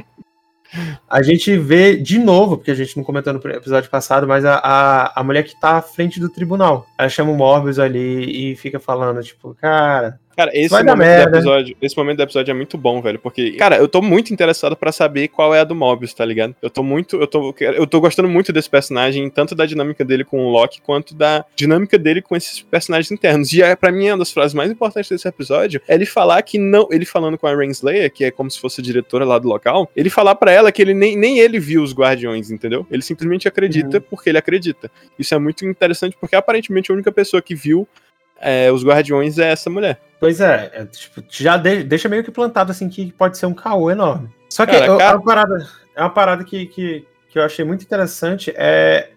A 1.09 1.21
gente 1.21 1.57
vê 1.59 1.97
de 1.97 2.19
novo, 2.19 2.57
porque 2.57 2.71
a 2.71 2.75
gente 2.75 2.97
não 2.97 3.03
comentou 3.03 3.33
no 3.33 3.41
episódio 3.51 3.91
passado, 3.91 4.27
mas 4.27 4.45
a, 4.45 4.55
a, 4.63 5.21
a 5.21 5.25
mulher 5.25 5.43
que 5.43 5.59
tá 5.59 5.79
à 5.79 5.83
frente 5.83 6.21
do 6.21 6.29
tribunal. 6.29 6.87
Ela 6.97 7.09
chama 7.09 7.33
o 7.33 7.37
Morbius 7.37 7.79
ali 7.79 8.53
e 8.53 8.57
fica 8.57 8.79
falando, 8.79 9.21
tipo, 9.21 9.53
cara, 9.55 10.21
Cara, 10.37 10.50
esse 10.55 10.73
momento, 10.73 10.97
do 10.97 11.37
episódio, 11.37 11.77
esse 11.82 11.97
momento 11.97 12.17
do 12.19 12.23
episódio 12.23 12.50
é 12.50 12.55
muito 12.55 12.79
bom, 12.79 13.03
velho. 13.03 13.19
Porque, 13.19 13.53
cara, 13.53 13.77
eu 13.77 13.88
tô 13.88 14.00
muito 14.00 14.32
interessado 14.32 14.77
para 14.77 14.93
saber 14.93 15.29
qual 15.29 15.55
é 15.55 15.61
a 15.61 15.65
do 15.65 15.75
Mobius, 15.75 16.15
tá 16.15 16.25
ligado? 16.25 16.55
Eu 16.62 16.71
tô 16.71 16.82
muito. 16.82 17.17
Eu 17.17 17.27
tô, 17.27 17.55
eu 17.61 17.87
tô 17.87 18.00
gostando 18.00 18.29
muito 18.29 18.53
desse 18.53 18.71
personagem, 18.71 19.29
tanto 19.29 19.55
da 19.55 19.67
dinâmica 19.67 20.05
dele 20.05 20.25
com 20.25 20.47
o 20.47 20.50
Loki, 20.50 20.81
quanto 20.81 21.15
da 21.15 21.44
dinâmica 21.56 21.99
dele 21.99 22.23
com 22.23 22.37
esses 22.37 22.62
personagens 22.62 23.11
internos. 23.11 23.53
E 23.53 23.62
é, 23.62 23.75
pra 23.75 23.93
mim, 23.93 24.09
uma 24.09 24.19
das 24.19 24.32
frases 24.32 24.55
mais 24.55 24.71
importantes 24.71 25.11
desse 25.11 25.27
episódio 25.27 25.81
é 25.87 25.94
ele 25.94 26.06
falar 26.06 26.41
que 26.43 26.59
não. 26.59 26.88
Ele 26.91 27.05
falando 27.05 27.37
com 27.37 27.47
a 27.47 27.55
Renslayer, 27.55 28.11
que 28.12 28.25
é 28.25 28.31
como 28.31 28.50
se 28.50 28.61
fosse 28.61 28.81
a 28.81 28.85
diretora 28.85 29.25
lá 29.25 29.38
do 29.38 29.49
local, 29.49 29.91
ele 29.97 30.09
falar 30.09 30.37
para 30.37 30.53
ela 30.53 30.73
que 30.73 30.81
ele 30.81 30.94
nem, 30.94 31.17
nem 31.17 31.38
ele 31.38 31.59
viu 31.59 31.83
os 31.83 31.93
guardiões, 31.93 32.50
entendeu? 32.50 32.87
Ele 32.91 33.03
simplesmente 33.03 33.49
acredita 33.49 33.99
uhum. 33.99 34.05
porque 34.09 34.31
ele 34.31 34.38
acredita. 34.38 34.91
Isso 35.19 35.35
é 35.35 35.38
muito 35.38 35.67
interessante, 35.67 36.17
porque 36.19 36.37
aparentemente 36.37 36.91
a 36.91 36.94
única 36.94 37.11
pessoa 37.11 37.43
que 37.43 37.55
viu 37.55 37.87
é, 38.41 38.73
os 38.73 38.85
guardiões 38.85 39.38
é 39.38 39.50
essa 39.50 39.69
mulher. 39.69 40.00
Pois 40.21 40.39
é, 40.39 40.71
é 40.75 40.85
tipo, 40.85 41.25
já 41.31 41.57
de, 41.57 41.83
deixa 41.83 42.09
meio 42.09 42.23
que 42.23 42.31
plantado 42.31 42.71
assim 42.71 42.91
que 42.91 43.11
pode 43.12 43.39
ser 43.39 43.47
um 43.47 43.55
caô 43.55 43.91
enorme. 43.91 44.29
Só 44.50 44.67
que 44.67 44.73
cara, 44.73 44.87
eu, 44.87 44.99
cara... 44.99 45.11
É, 45.11 45.15
uma 45.15 45.25
parada, 45.25 45.69
é 45.97 46.00
uma 46.03 46.11
parada 46.11 46.45
que, 46.45 46.67
que, 46.67 47.07
que 47.31 47.39
eu 47.39 47.43
achei 47.43 47.65
muito 47.65 47.83
interessante 47.83 48.53
é 48.55 49.12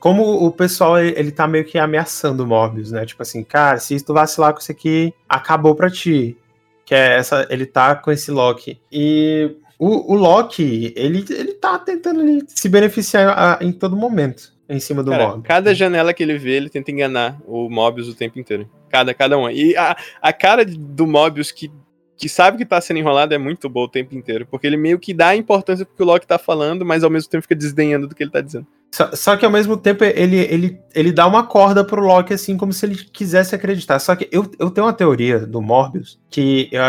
como 0.00 0.44
o 0.44 0.50
pessoal 0.50 0.98
ele 0.98 1.30
tá 1.30 1.46
meio 1.46 1.64
que 1.64 1.78
ameaçando 1.78 2.42
o 2.42 2.46
Morbius, 2.46 2.90
né? 2.90 3.06
Tipo 3.06 3.22
assim, 3.22 3.44
cara, 3.44 3.78
se 3.78 4.04
tu 4.04 4.12
vacilar 4.12 4.52
com 4.52 4.58
isso 4.58 4.72
aqui, 4.72 5.14
acabou 5.28 5.76
pra 5.76 5.88
ti. 5.88 6.36
Que 6.84 6.92
é 6.92 7.18
essa, 7.18 7.46
ele 7.48 7.64
tá 7.64 7.94
com 7.94 8.10
esse 8.10 8.32
Loki. 8.32 8.80
E 8.90 9.56
o, 9.78 10.12
o 10.12 10.16
Loki, 10.16 10.92
ele, 10.96 11.24
ele 11.30 11.52
tá 11.52 11.78
tentando 11.78 12.20
ali, 12.20 12.42
se 12.48 12.68
beneficiar 12.68 13.38
a, 13.38 13.64
em 13.64 13.70
todo 13.70 13.94
momento 13.94 14.52
em 14.74 14.80
cima 14.80 15.02
do 15.02 15.10
Cara, 15.10 15.28
Mobius. 15.28 15.46
Cada 15.46 15.74
janela 15.74 16.14
que 16.14 16.22
ele 16.22 16.38
vê, 16.38 16.52
ele 16.52 16.68
tenta 16.68 16.90
enganar 16.90 17.40
o 17.46 17.68
Mobius 17.68 18.08
o 18.08 18.14
tempo 18.14 18.38
inteiro. 18.38 18.68
Cada, 18.88 19.14
cada 19.14 19.38
um. 19.38 19.48
E 19.50 19.76
a, 19.76 19.96
a 20.20 20.32
cara 20.32 20.64
do 20.64 21.06
Mobius 21.06 21.50
que, 21.50 21.70
que 22.16 22.28
sabe 22.28 22.58
que 22.58 22.64
tá 22.64 22.80
sendo 22.80 22.98
enrolado 22.98 23.34
é 23.34 23.38
muito 23.38 23.68
boa 23.68 23.86
o 23.86 23.90
tempo 23.90 24.14
inteiro. 24.14 24.46
Porque 24.46 24.66
ele 24.66 24.76
meio 24.76 24.98
que 24.98 25.14
dá 25.14 25.34
importância 25.36 25.84
pro 25.84 25.94
que 25.94 26.02
o 26.02 26.06
Loki 26.06 26.26
tá 26.26 26.38
falando, 26.38 26.84
mas 26.84 27.04
ao 27.04 27.10
mesmo 27.10 27.30
tempo 27.30 27.42
fica 27.42 27.54
desdenhando 27.54 28.06
do 28.06 28.14
que 28.14 28.22
ele 28.22 28.30
tá 28.30 28.40
dizendo. 28.40 28.66
Só, 28.92 29.10
só, 29.14 29.36
que 29.38 29.44
ao 29.46 29.50
mesmo 29.50 29.74
tempo 29.74 30.04
ele, 30.04 30.36
ele, 30.36 30.78
ele 30.94 31.12
dá 31.12 31.26
uma 31.26 31.44
corda 31.44 31.82
pro 31.82 32.02
Loki, 32.02 32.34
assim, 32.34 32.58
como 32.58 32.74
se 32.74 32.84
ele 32.84 32.94
quisesse 32.94 33.54
acreditar. 33.54 33.98
Só 33.98 34.14
que 34.14 34.28
eu, 34.30 34.50
eu 34.58 34.70
tenho 34.70 34.86
uma 34.86 34.92
teoria 34.92 35.38
do 35.40 35.62
Morbius, 35.62 36.20
que 36.28 36.68
eu, 36.70 36.82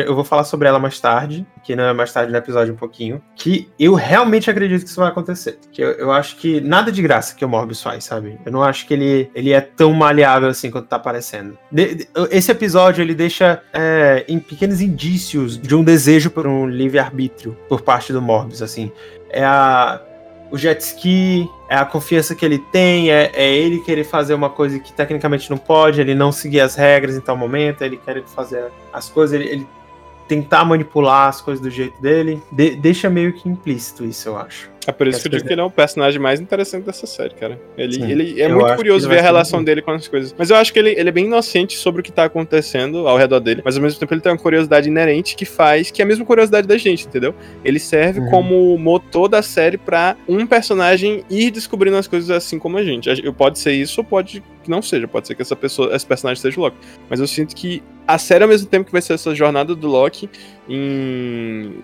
eu 0.00 0.14
vou 0.14 0.24
falar 0.24 0.44
sobre 0.44 0.68
ela 0.68 0.78
mais 0.78 0.98
tarde, 0.98 1.46
que 1.62 1.76
não 1.76 1.84
é 1.84 1.92
mais 1.92 2.10
tarde 2.10 2.32
no 2.32 2.38
episódio 2.38 2.72
um 2.72 2.76
pouquinho, 2.76 3.20
que 3.36 3.68
eu 3.78 3.92
realmente 3.92 4.50
acredito 4.50 4.84
que 4.84 4.88
isso 4.88 4.98
vai 4.98 5.10
acontecer. 5.10 5.58
Que 5.70 5.84
eu, 5.84 5.90
eu 5.92 6.10
acho 6.10 6.36
que 6.36 6.62
nada 6.62 6.90
de 6.90 7.02
graça 7.02 7.34
que 7.34 7.44
o 7.44 7.48
Morbius 7.48 7.82
faz, 7.82 8.04
sabe? 8.04 8.38
Eu 8.46 8.50
não 8.50 8.62
acho 8.62 8.86
que 8.86 8.94
ele, 8.94 9.30
ele 9.34 9.52
é 9.52 9.60
tão 9.60 9.92
maleável 9.92 10.48
assim 10.48 10.70
quanto 10.70 10.88
tá 10.88 10.98
parecendo. 10.98 11.58
De, 11.70 11.94
de, 11.94 12.08
esse 12.30 12.50
episódio 12.50 13.02
ele 13.02 13.14
deixa 13.14 13.62
é, 13.70 14.24
em 14.26 14.38
pequenos 14.38 14.80
indícios 14.80 15.58
de 15.58 15.74
um 15.76 15.84
desejo 15.84 16.30
por 16.30 16.46
um 16.46 16.66
livre-arbítrio 16.66 17.54
por 17.68 17.82
parte 17.82 18.14
do 18.14 18.22
Morbius, 18.22 18.62
assim. 18.62 18.90
É 19.28 19.44
a 19.44 20.00
o 20.54 20.56
jet 20.56 20.80
ski, 20.80 21.50
é 21.68 21.74
a 21.74 21.84
confiança 21.84 22.32
que 22.32 22.44
ele 22.44 22.58
tem, 22.58 23.10
é, 23.10 23.32
é, 23.34 23.52
ele 23.52 23.80
querer 23.80 24.04
fazer 24.04 24.34
uma 24.34 24.48
coisa 24.48 24.78
que 24.78 24.92
tecnicamente 24.92 25.50
não 25.50 25.58
pode, 25.58 26.00
ele 26.00 26.14
não 26.14 26.30
seguir 26.30 26.60
as 26.60 26.76
regras 26.76 27.16
em 27.16 27.20
tal 27.20 27.36
momento, 27.36 27.82
ele 27.82 27.96
quer 27.96 28.22
fazer 28.26 28.70
as 28.92 29.08
coisas, 29.08 29.34
ele, 29.34 29.50
ele 29.50 29.68
tentar 30.28 30.64
manipular 30.64 31.28
as 31.28 31.40
coisas 31.40 31.62
do 31.62 31.70
jeito 31.70 32.00
dele. 32.00 32.42
De, 32.50 32.76
deixa 32.76 33.10
meio 33.10 33.32
que 33.32 33.48
implícito 33.48 34.04
isso, 34.04 34.28
eu 34.28 34.36
acho. 34.36 34.74
É 34.86 34.92
por 34.92 35.06
isso 35.06 35.20
que 35.22 35.28
eu 35.28 35.32
digo 35.32 35.46
que 35.46 35.52
ele 35.52 35.60
é 35.60 35.64
o 35.64 35.70
personagem 35.70 36.20
mais 36.20 36.40
interessante 36.40 36.84
dessa 36.84 37.06
série, 37.06 37.34
cara. 37.34 37.58
Ele, 37.76 38.02
ele 38.02 38.42
é 38.42 38.48
muito 38.48 38.76
curioso 38.76 39.08
ver 39.08 39.18
a 39.18 39.22
relação 39.22 39.64
dele 39.64 39.80
com 39.80 39.90
as 39.92 40.06
coisas. 40.08 40.34
Mas 40.36 40.50
eu 40.50 40.56
acho 40.56 40.72
que 40.72 40.78
ele, 40.78 40.90
ele 40.90 41.08
é 41.08 41.12
bem 41.12 41.24
inocente 41.24 41.76
sobre 41.76 42.00
o 42.00 42.04
que 42.04 42.12
tá 42.12 42.24
acontecendo 42.24 43.08
ao 43.08 43.16
redor 43.16 43.40
dele. 43.40 43.62
Mas 43.64 43.76
ao 43.76 43.82
mesmo 43.82 43.98
tempo 43.98 44.12
ele 44.12 44.20
tem 44.20 44.32
uma 44.32 44.38
curiosidade 44.38 44.88
inerente 44.88 45.36
que 45.36 45.44
faz, 45.44 45.90
que 45.90 46.02
é 46.02 46.04
a 46.04 46.08
mesma 46.08 46.24
curiosidade 46.24 46.66
da 46.66 46.76
gente, 46.76 47.06
entendeu? 47.06 47.34
Ele 47.64 47.78
serve 47.78 48.20
uhum. 48.20 48.30
como 48.30 48.78
motor 48.78 49.28
da 49.28 49.42
série 49.42 49.78
pra 49.78 50.16
um 50.28 50.46
personagem 50.46 51.24
ir 51.30 51.50
descobrindo 51.50 51.96
as 51.96 52.06
coisas 52.06 52.30
assim 52.30 52.58
como 52.58 52.76
a 52.76 52.84
gente. 52.84 53.10
Pode 53.32 53.58
ser 53.58 53.72
isso 53.72 54.00
ou 54.00 54.04
pode 54.04 54.42
que 54.64 54.70
não 54.70 54.82
seja. 54.82 55.06
Pode 55.06 55.26
ser 55.26 55.34
que 55.34 55.42
essa 55.42 55.54
pessoa, 55.54 55.94
esse 55.94 56.06
personagem 56.06 56.40
seja 56.40 56.58
o 56.58 56.62
Loki. 56.64 56.76
Mas 57.08 57.20
eu 57.20 57.26
sinto 57.26 57.54
que 57.54 57.82
a 58.06 58.18
série, 58.18 58.42
ao 58.42 58.48
mesmo 58.48 58.68
tempo 58.68 58.86
que 58.86 58.92
vai 58.92 59.02
ser 59.02 59.14
essa 59.14 59.34
jornada 59.34 59.74
do 59.74 59.86
Loki 59.86 60.28
em 60.68 61.82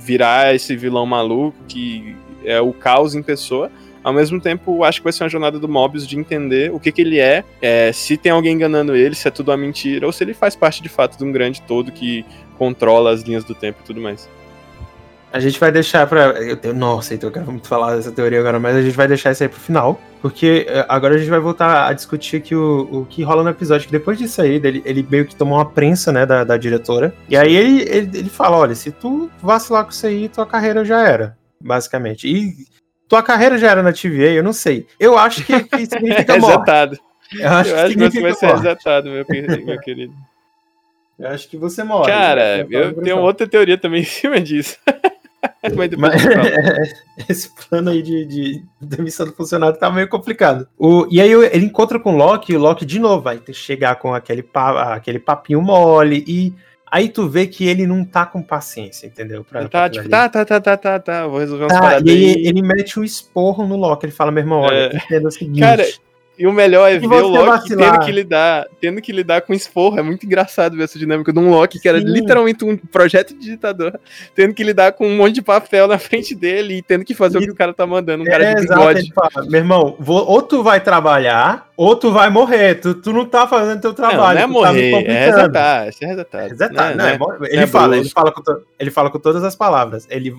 virar 0.00 0.54
esse 0.54 0.74
vilão 0.76 1.06
maluco 1.06 1.56
que 1.68 2.16
é 2.44 2.60
o 2.60 2.72
caos 2.72 3.14
em 3.14 3.22
pessoa. 3.22 3.70
Ao 4.02 4.12
mesmo 4.12 4.40
tempo, 4.40 4.82
acho 4.82 4.98
que 4.98 5.04
vai 5.04 5.12
ser 5.12 5.22
uma 5.22 5.30
jornada 5.30 5.60
do 5.60 5.68
Mobius 5.68 6.08
de 6.08 6.18
entender 6.18 6.72
o 6.72 6.80
que, 6.80 6.90
que 6.90 7.02
ele 7.02 7.20
é, 7.20 7.44
é, 7.60 7.92
se 7.92 8.16
tem 8.16 8.32
alguém 8.32 8.54
enganando 8.54 8.96
ele, 8.96 9.14
se 9.14 9.28
é 9.28 9.30
tudo 9.30 9.52
uma 9.52 9.56
mentira, 9.56 10.06
ou 10.06 10.12
se 10.12 10.24
ele 10.24 10.34
faz 10.34 10.56
parte 10.56 10.82
de 10.82 10.88
fato 10.88 11.16
de 11.16 11.22
um 11.22 11.30
grande 11.30 11.62
todo 11.62 11.92
que 11.92 12.24
controla 12.58 13.12
as 13.12 13.22
linhas 13.22 13.44
do 13.44 13.54
tempo 13.54 13.78
e 13.80 13.86
tudo 13.86 14.00
mais. 14.00 14.28
A 15.32 15.40
gente 15.40 15.58
vai 15.58 15.72
deixar 15.72 16.06
pra. 16.06 16.26
Eu 16.40 16.56
tenho... 16.56 16.74
Nossa, 16.74 17.14
então 17.14 17.28
eu 17.28 17.32
quero 17.32 17.46
muito 17.46 17.66
falar 17.66 17.96
dessa 17.96 18.12
teoria 18.12 18.40
agora, 18.40 18.60
mas 18.60 18.76
a 18.76 18.82
gente 18.82 18.96
vai 18.96 19.08
deixar 19.08 19.32
isso 19.32 19.42
aí 19.42 19.48
pro 19.48 19.58
final. 19.58 20.00
Porque 20.20 20.66
é, 20.68 20.84
agora 20.88 21.14
a 21.14 21.18
gente 21.18 21.30
vai 21.30 21.40
voltar 21.40 21.88
a 21.88 21.92
discutir 21.92 22.36
aqui 22.36 22.54
o, 22.54 22.88
o 22.92 23.06
que 23.06 23.22
rola 23.22 23.42
no 23.42 23.50
episódio. 23.50 23.86
Que 23.86 23.92
depois 23.92 24.18
disso 24.18 24.42
aí, 24.42 24.60
ele, 24.62 24.82
ele 24.84 25.06
meio 25.10 25.26
que 25.26 25.34
tomou 25.34 25.58
uma 25.58 25.68
prensa, 25.68 26.12
né, 26.12 26.26
da, 26.26 26.44
da 26.44 26.56
diretora. 26.56 27.14
E 27.28 27.36
aí 27.36 27.56
ele, 27.56 27.82
ele, 27.82 28.18
ele 28.18 28.28
fala: 28.28 28.56
olha, 28.58 28.74
se 28.74 28.92
tu 28.92 29.30
vacilar 29.42 29.84
com 29.84 29.90
isso 29.90 30.06
aí, 30.06 30.28
tua 30.28 30.46
carreira 30.46 30.84
já 30.84 31.00
era 31.00 31.36
basicamente. 31.62 32.26
E 32.28 32.66
tua 33.08 33.22
carreira 33.22 33.56
já 33.56 33.70
era 33.70 33.82
na 33.82 33.92
TVA, 33.92 34.32
eu 34.32 34.42
não 34.42 34.52
sei. 34.52 34.86
Eu 34.98 35.16
acho 35.16 35.44
que, 35.44 35.64
que 35.64 35.86
significa 35.86 36.36
morte. 36.38 36.52
Resetado. 36.52 36.98
Eu 37.38 37.48
acho, 37.48 37.70
eu 37.70 37.76
que, 37.76 37.80
acho 37.80 37.94
que 37.94 38.08
você 38.08 38.20
vai 38.20 38.34
ser 38.34 38.46
resetado, 38.46 39.10
meu, 39.10 39.24
meu 39.64 39.80
querido. 39.80 40.14
Eu 41.18 41.28
acho 41.28 41.48
que 41.48 41.56
você 41.56 41.84
morre. 41.84 42.10
Cara, 42.10 42.66
eu 42.68 43.00
tenho 43.00 43.18
outra 43.18 43.46
teoria 43.46 43.78
também 43.78 44.02
em 44.02 44.06
cima 44.06 44.40
disso. 44.40 44.76
Mas, 45.76 45.90
Mas 45.96 46.24
esse 47.28 47.50
plano 47.68 47.90
aí 47.90 48.02
de, 48.02 48.24
de 48.24 48.64
demissão 48.80 49.26
do 49.26 49.32
funcionário 49.32 49.78
tá 49.78 49.90
meio 49.90 50.08
complicado. 50.08 50.68
O, 50.78 51.06
e 51.10 51.20
aí 51.20 51.32
ele 51.32 51.66
encontra 51.66 51.98
com 51.98 52.14
o 52.14 52.16
Loki, 52.16 52.52
e 52.52 52.56
o 52.56 52.60
Loki 52.60 52.84
de 52.84 52.98
novo 52.98 53.22
vai 53.22 53.38
ter 53.38 53.52
que 53.52 53.58
chegar 53.58 53.96
com 53.96 54.14
aquele, 54.14 54.42
pa, 54.42 54.94
aquele 54.94 55.18
papinho 55.18 55.60
mole 55.60 56.24
e 56.26 56.54
Aí 56.92 57.08
tu 57.08 57.26
vê 57.26 57.46
que 57.46 57.66
ele 57.66 57.86
não 57.86 58.04
tá 58.04 58.26
com 58.26 58.42
paciência, 58.42 59.06
entendeu? 59.06 59.42
Pra, 59.42 59.66
tá, 59.66 59.88
tipo, 59.88 60.06
tá, 60.10 60.28
tá, 60.28 60.44
tá, 60.44 60.60
tá, 60.60 60.76
tá, 60.76 61.00
tá, 61.00 61.26
vou 61.26 61.38
resolver 61.38 61.64
umas 61.64 61.72
tá, 61.72 61.80
paradas. 61.80 62.06
E 62.06 62.10
aí, 62.10 62.46
ele 62.46 62.60
mete 62.60 63.00
um 63.00 63.02
esporro 63.02 63.66
no 63.66 63.76
Loki, 63.76 64.04
ele 64.04 64.12
fala, 64.12 64.30
meu 64.30 64.42
irmão, 64.42 64.60
olha, 64.60 65.02
é... 65.10 65.18
o 65.18 65.30
seguinte. 65.30 65.60
Cara, 65.60 65.82
e 66.38 66.46
o 66.46 66.52
melhor 66.52 66.90
é 66.90 66.98
ver 66.98 67.06
o 67.06 67.28
Loki 67.28 67.46
vacilar. 67.46 67.92
tendo 67.92 68.04
que, 68.06 68.12
lidar, 68.12 68.66
tendo 68.80 69.02
que 69.02 69.12
lidar 69.12 69.42
com 69.42 69.52
esporro. 69.52 69.98
É 69.98 70.02
muito 70.02 70.24
engraçado 70.24 70.76
ver 70.76 70.84
essa 70.84 70.98
dinâmica 70.98 71.30
de 71.32 71.38
um 71.38 71.50
Loki 71.50 71.78
que 71.78 71.88
era 71.88 72.00
Sim. 72.00 72.06
literalmente 72.06 72.64
um 72.64 72.76
projeto 72.76 73.34
de 73.34 73.50
ditador, 73.50 74.00
tendo 74.34 74.54
que 74.54 74.64
lidar 74.64 74.92
com 74.92 75.06
um 75.06 75.16
monte 75.16 75.34
de 75.34 75.42
papel 75.42 75.86
na 75.86 75.98
frente 75.98 76.34
dele 76.34 76.78
e 76.78 76.82
tendo 76.82 77.04
que 77.04 77.14
fazer 77.14 77.38
e... 77.38 77.42
o 77.42 77.44
que 77.44 77.50
o 77.50 77.54
cara 77.54 77.74
tá 77.74 77.86
mandando. 77.86 78.22
Um 78.22 78.26
cara 78.26 78.44
é, 78.44 78.54
de 78.54 78.62
bigode. 78.62 79.00
Exato, 79.00 79.50
meu 79.50 79.60
irmão, 79.60 79.94
vou, 79.98 80.26
ou 80.26 80.40
tu 80.40 80.62
vai 80.62 80.80
trabalhar, 80.80 81.70
ou 81.76 81.94
tu 81.94 82.10
vai 82.10 82.30
morrer. 82.30 82.76
Tu, 82.76 82.94
tu 82.94 83.12
não 83.12 83.26
tá 83.26 83.46
fazendo 83.46 83.82
teu 83.82 83.92
trabalho. 83.92 84.40
Não, 84.40 84.48
não 84.48 84.66
é 84.66 84.72
morrer, 84.72 84.90
tá 84.90 85.12
é 85.12 85.26
resetar. 85.26 85.82
É 85.82 86.48
resetar 86.48 86.96
não, 86.96 87.04
é, 87.04 87.18
não, 87.18 87.34
é, 87.34 87.48
ele, 87.50 87.62
é 87.62 87.66
fala, 87.66 87.96
ele, 87.96 88.08
fala 88.08 88.32
com 88.32 88.42
ele 88.78 88.90
fala 88.90 89.10
com 89.10 89.18
todas 89.18 89.44
as 89.44 89.54
palavras. 89.54 90.06
Ele, 90.08 90.34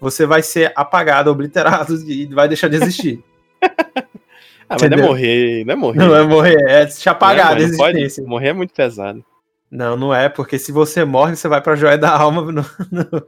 você 0.00 0.26
vai 0.26 0.42
ser 0.42 0.72
apagado, 0.74 1.30
obliterado 1.30 1.94
e 2.10 2.26
vai 2.26 2.48
deixar 2.48 2.68
de 2.68 2.76
existir. 2.76 3.22
Ah, 4.68 4.76
mas 4.80 4.90
não 4.90 4.98
é 4.98 5.02
morrer, 5.02 5.64
não 5.64 5.72
é 5.72 5.76
morrer. 5.76 5.98
Não 5.98 6.16
é 6.16 6.22
morrer, 6.24 6.56
é 6.68 6.86
se 6.88 7.08
apagar 7.08 7.58
não, 7.58 7.66
é, 7.66 7.76
pode, 7.76 8.22
Morrer 8.22 8.48
é 8.48 8.52
muito 8.52 8.74
pesado. 8.74 9.24
Não, 9.70 9.96
não 9.96 10.14
é, 10.14 10.28
porque 10.28 10.58
se 10.58 10.72
você 10.72 11.04
morre, 11.04 11.36
você 11.36 11.48
vai 11.48 11.60
pra 11.60 11.76
joia 11.76 11.98
da 11.98 12.10
alma 12.10 12.42
no, 12.50 12.52
no, 12.52 13.26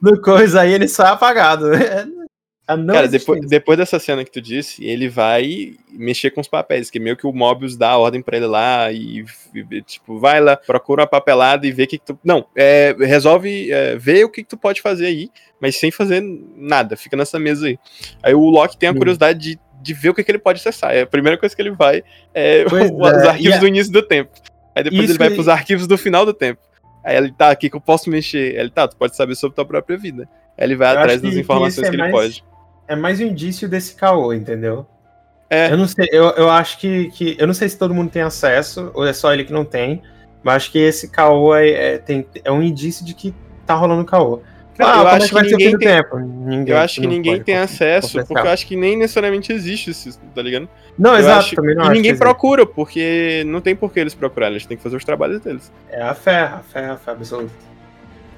no 0.00 0.20
coisa 0.20 0.60
aí, 0.60 0.72
ele 0.72 0.88
sai 0.88 1.12
apagado. 1.12 1.66
É, 2.64 2.74
é 2.74 2.86
Cara, 2.86 3.08
depois, 3.08 3.44
depois 3.48 3.76
dessa 3.76 3.98
cena 3.98 4.24
que 4.24 4.30
tu 4.30 4.40
disse, 4.40 4.84
ele 4.84 5.08
vai 5.08 5.74
mexer 5.90 6.30
com 6.30 6.40
os 6.40 6.46
papéis, 6.46 6.90
que 6.90 7.00
meio 7.00 7.16
que 7.16 7.26
o 7.26 7.32
Mobius 7.32 7.76
dá 7.76 7.90
a 7.90 7.98
ordem 7.98 8.22
pra 8.22 8.36
ele 8.36 8.46
lá 8.46 8.90
e, 8.92 9.24
e 9.52 9.82
tipo, 9.82 10.20
vai 10.20 10.40
lá, 10.40 10.56
procura 10.56 11.02
uma 11.02 11.08
papelada 11.08 11.66
e 11.66 11.72
vê 11.72 11.82
o 11.82 11.86
que, 11.88 11.98
que 11.98 12.06
tu. 12.06 12.18
Não, 12.22 12.46
é, 12.56 12.94
resolve 13.00 13.70
é, 13.72 13.96
ver 13.96 14.24
o 14.24 14.30
que, 14.30 14.44
que 14.44 14.48
tu 14.48 14.56
pode 14.56 14.80
fazer 14.80 15.06
aí, 15.06 15.28
mas 15.60 15.76
sem 15.76 15.90
fazer 15.90 16.22
nada, 16.56 16.96
fica 16.96 17.16
nessa 17.16 17.36
mesa 17.36 17.66
aí. 17.66 17.78
Aí 18.22 18.32
o 18.32 18.48
Loki 18.48 18.78
tem 18.78 18.88
a 18.88 18.94
curiosidade 18.94 19.40
de 19.40 19.58
de 19.82 19.94
ver 19.94 20.10
o 20.10 20.14
que, 20.14 20.22
que 20.22 20.30
ele 20.30 20.38
pode 20.38 20.60
acessar. 20.60 20.92
É 20.94 21.02
a 21.02 21.06
primeira 21.06 21.36
coisa 21.36 21.54
que 21.54 21.60
ele 21.60 21.72
vai 21.72 22.02
é 22.32 22.64
os 22.70 23.24
é, 23.24 23.28
arquivos 23.28 23.58
do 23.58 23.66
início 23.66 23.92
do 23.92 24.02
tempo. 24.02 24.30
Aí 24.74 24.84
depois 24.84 25.10
ele 25.10 25.18
vai 25.18 25.30
para 25.30 25.40
os 25.40 25.48
arquivos 25.48 25.86
do 25.86 25.98
final 25.98 26.24
do 26.24 26.32
tempo. 26.32 26.60
Aí 27.04 27.16
ele 27.16 27.32
tá 27.32 27.50
aqui 27.50 27.68
que 27.68 27.76
eu 27.76 27.80
posso 27.80 28.08
mexer. 28.08 28.56
Ele 28.56 28.70
tá, 28.70 28.86
tu 28.86 28.96
pode 28.96 29.16
saber 29.16 29.34
sobre 29.34 29.56
tua 29.56 29.64
própria 29.64 29.98
vida. 29.98 30.28
Aí 30.56 30.64
ele 30.64 30.76
vai 30.76 30.94
eu 30.94 31.00
atrás 31.00 31.20
das 31.20 31.34
informações 31.34 31.74
que, 31.74 31.82
que 31.82 31.86
é 31.86 31.90
ele 31.90 31.98
mais, 31.98 32.12
pode. 32.12 32.44
É 32.88 32.96
mais 32.96 33.20
um 33.20 33.24
indício 33.24 33.68
desse 33.68 33.94
caô, 33.94 34.32
entendeu? 34.32 34.86
É. 35.50 35.70
Eu 35.70 35.76
não 35.76 35.86
sei, 35.86 36.08
eu, 36.10 36.30
eu 36.30 36.48
acho 36.48 36.78
que, 36.78 37.10
que. 37.10 37.36
Eu 37.38 37.46
não 37.46 37.54
sei 37.54 37.68
se 37.68 37.76
todo 37.76 37.92
mundo 37.92 38.10
tem 38.10 38.22
acesso, 38.22 38.90
ou 38.94 39.04
é 39.06 39.12
só 39.12 39.32
ele 39.34 39.44
que 39.44 39.52
não 39.52 39.64
tem. 39.64 40.00
Mas 40.42 40.56
acho 40.56 40.72
que 40.72 40.78
esse 40.78 41.08
caô 41.08 41.54
é, 41.54 41.70
é, 41.70 41.98
tem, 41.98 42.26
é 42.42 42.50
um 42.50 42.62
indício 42.62 43.04
de 43.04 43.14
que 43.14 43.34
tá 43.66 43.74
rolando 43.74 44.04
caô. 44.04 44.42
Cara, 44.76 45.00
ah, 45.00 45.02
eu, 45.02 45.08
acho 45.08 45.28
que 45.28 45.42
ninguém 45.42 45.78
tem, 45.78 46.02
ninguém, 46.46 46.74
eu 46.74 46.78
acho 46.78 47.00
que 47.00 47.06
ninguém 47.06 47.42
tem 47.42 47.56
acesso, 47.56 48.24
porque 48.24 48.46
eu 48.46 48.50
acho 48.50 48.66
que 48.66 48.74
nem 48.74 48.96
necessariamente 48.96 49.52
existe 49.52 49.90
isso, 49.90 50.18
tá 50.34 50.40
ligado? 50.40 50.66
Não, 50.98 51.12
eu 51.12 51.18
exato, 51.18 51.38
acho, 51.38 51.56
também 51.56 51.74
não 51.74 51.86
E 51.86 51.90
ninguém 51.90 52.16
procura, 52.16 52.64
porque 52.64 53.44
não 53.46 53.60
tem 53.60 53.76
por 53.76 53.92
que 53.92 54.00
eles 54.00 54.14
procurarem, 54.14 54.54
eles 54.54 54.66
têm 54.66 54.76
que 54.76 54.82
fazer 54.82 54.96
os 54.96 55.04
trabalhos 55.04 55.40
deles. 55.40 55.70
É 55.90 56.00
a 56.02 56.14
fé, 56.14 56.40
a 56.40 56.60
fé, 56.60 56.86
a 56.86 56.96
fé 56.96 57.10
absoluta. 57.10 57.52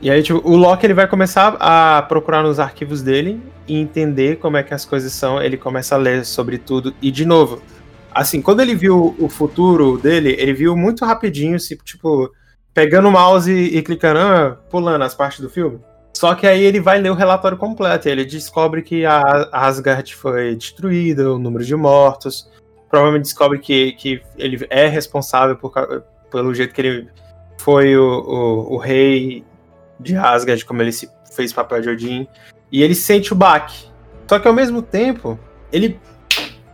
E 0.00 0.10
aí, 0.10 0.22
tipo, 0.22 0.40
o 0.46 0.56
Loki 0.56 0.84
ele 0.84 0.92
vai 0.92 1.06
começar 1.06 1.56
a 1.58 2.02
procurar 2.02 2.42
nos 2.42 2.58
arquivos 2.58 3.00
dele 3.00 3.40
e 3.66 3.78
entender 3.78 4.36
como 4.36 4.56
é 4.56 4.62
que 4.62 4.74
as 4.74 4.84
coisas 4.84 5.12
são. 5.12 5.40
Ele 5.42 5.56
começa 5.56 5.94
a 5.94 5.98
ler 5.98 6.26
sobre 6.26 6.58
tudo. 6.58 6.94
E, 7.00 7.10
de 7.10 7.24
novo, 7.24 7.62
assim, 8.10 8.42
quando 8.42 8.60
ele 8.60 8.74
viu 8.74 9.14
o 9.18 9.28
futuro 9.28 9.96
dele, 9.96 10.36
ele 10.38 10.52
viu 10.52 10.76
muito 10.76 11.04
rapidinho, 11.04 11.56
tipo, 11.84 12.30
pegando 12.74 13.08
o 13.08 13.12
mouse 13.12 13.50
e, 13.50 13.78
e 13.78 13.82
clicando, 13.82 14.18
ah, 14.18 14.58
pulando 14.68 15.02
as 15.02 15.14
partes 15.14 15.40
do 15.40 15.48
filme. 15.48 15.78
Só 16.16 16.34
que 16.34 16.46
aí 16.46 16.62
ele 16.62 16.80
vai 16.80 16.98
ler 17.00 17.10
o 17.10 17.14
relatório 17.14 17.58
completo. 17.58 18.08
ele 18.08 18.24
descobre 18.24 18.82
que 18.82 19.04
a 19.04 19.48
Asgard 19.52 20.14
foi 20.14 20.54
destruída, 20.54 21.32
o 21.32 21.38
número 21.38 21.64
de 21.64 21.74
mortos. 21.74 22.48
Provavelmente 22.88 23.24
descobre 23.24 23.58
que, 23.58 23.92
que 23.92 24.22
ele 24.38 24.64
é 24.70 24.86
responsável 24.86 25.56
por, 25.56 25.72
pelo 26.30 26.54
jeito 26.54 26.72
que 26.72 26.80
ele 26.80 27.08
foi 27.58 27.96
o, 27.96 28.02
o, 28.02 28.74
o, 28.74 28.76
rei 28.76 29.44
de 29.98 30.16
Asgard, 30.16 30.64
como 30.64 30.82
ele 30.82 30.92
se 30.92 31.10
fez 31.34 31.52
papel 31.52 31.80
de 31.80 31.90
Odin. 31.90 32.28
E 32.70 32.82
ele 32.82 32.94
sente 32.94 33.32
o 33.32 33.36
baque. 33.36 33.88
Só 34.28 34.38
que 34.38 34.46
ao 34.46 34.54
mesmo 34.54 34.82
tempo, 34.82 35.38
ele 35.72 35.98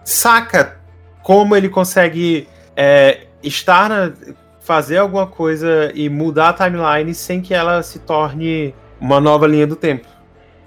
saca 0.04 0.78
como 1.22 1.56
ele 1.56 1.68
consegue 1.68 2.46
é, 2.76 3.26
estar 3.42 3.88
na, 3.88 4.12
fazer 4.60 4.98
alguma 4.98 5.26
coisa 5.26 5.90
e 5.94 6.08
mudar 6.08 6.50
a 6.50 6.52
timeline 6.52 7.14
sem 7.14 7.40
que 7.40 7.54
ela 7.54 7.82
se 7.82 7.98
torne 8.00 8.74
uma 9.00 9.20
nova 9.20 9.46
linha 9.46 9.66
do 9.66 9.76
tempo, 9.76 10.06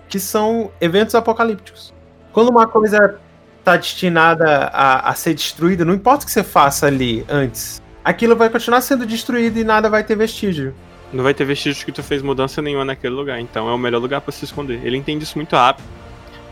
que 0.10 0.20
são 0.20 0.72
eventos 0.82 1.16
apocalípticos. 1.16 1.94
Quando 2.32 2.50
uma 2.50 2.68
coisa 2.68 3.20
está 3.60 3.78
destinada 3.78 4.66
a, 4.74 5.10
a, 5.10 5.14
ser 5.14 5.34
destruída, 5.34 5.86
não 5.86 5.94
importa 5.94 6.24
o 6.24 6.26
que 6.26 6.32
você 6.32 6.44
faça 6.44 6.88
ali 6.88 7.26
antes, 7.30 7.82
aquilo 8.04 8.36
vai 8.36 8.50
continuar 8.50 8.82
sendo 8.82 9.06
destruído 9.06 9.58
e 9.58 9.64
nada 9.64 9.90
vai 9.90 10.04
ter 10.04 10.16
vestígio. 10.16 10.74
Não 11.14 11.24
vai 11.24 11.34
ter 11.34 11.46
vestígio 11.46 11.86
que 11.86 11.92
tu 11.92 12.02
fez 12.02 12.22
mudança 12.22 12.62
nenhuma 12.62 12.84
naquele 12.84 13.14
lugar, 13.14 13.40
então 13.40 13.70
é 13.70 13.74
o 13.74 13.78
melhor 13.78 14.02
lugar 14.02 14.20
para 14.20 14.32
se 14.32 14.44
esconder. 14.46 14.82
Ele 14.84 14.98
entende 14.98 15.24
isso 15.24 15.38
muito 15.38 15.56
rápido. 15.56 15.88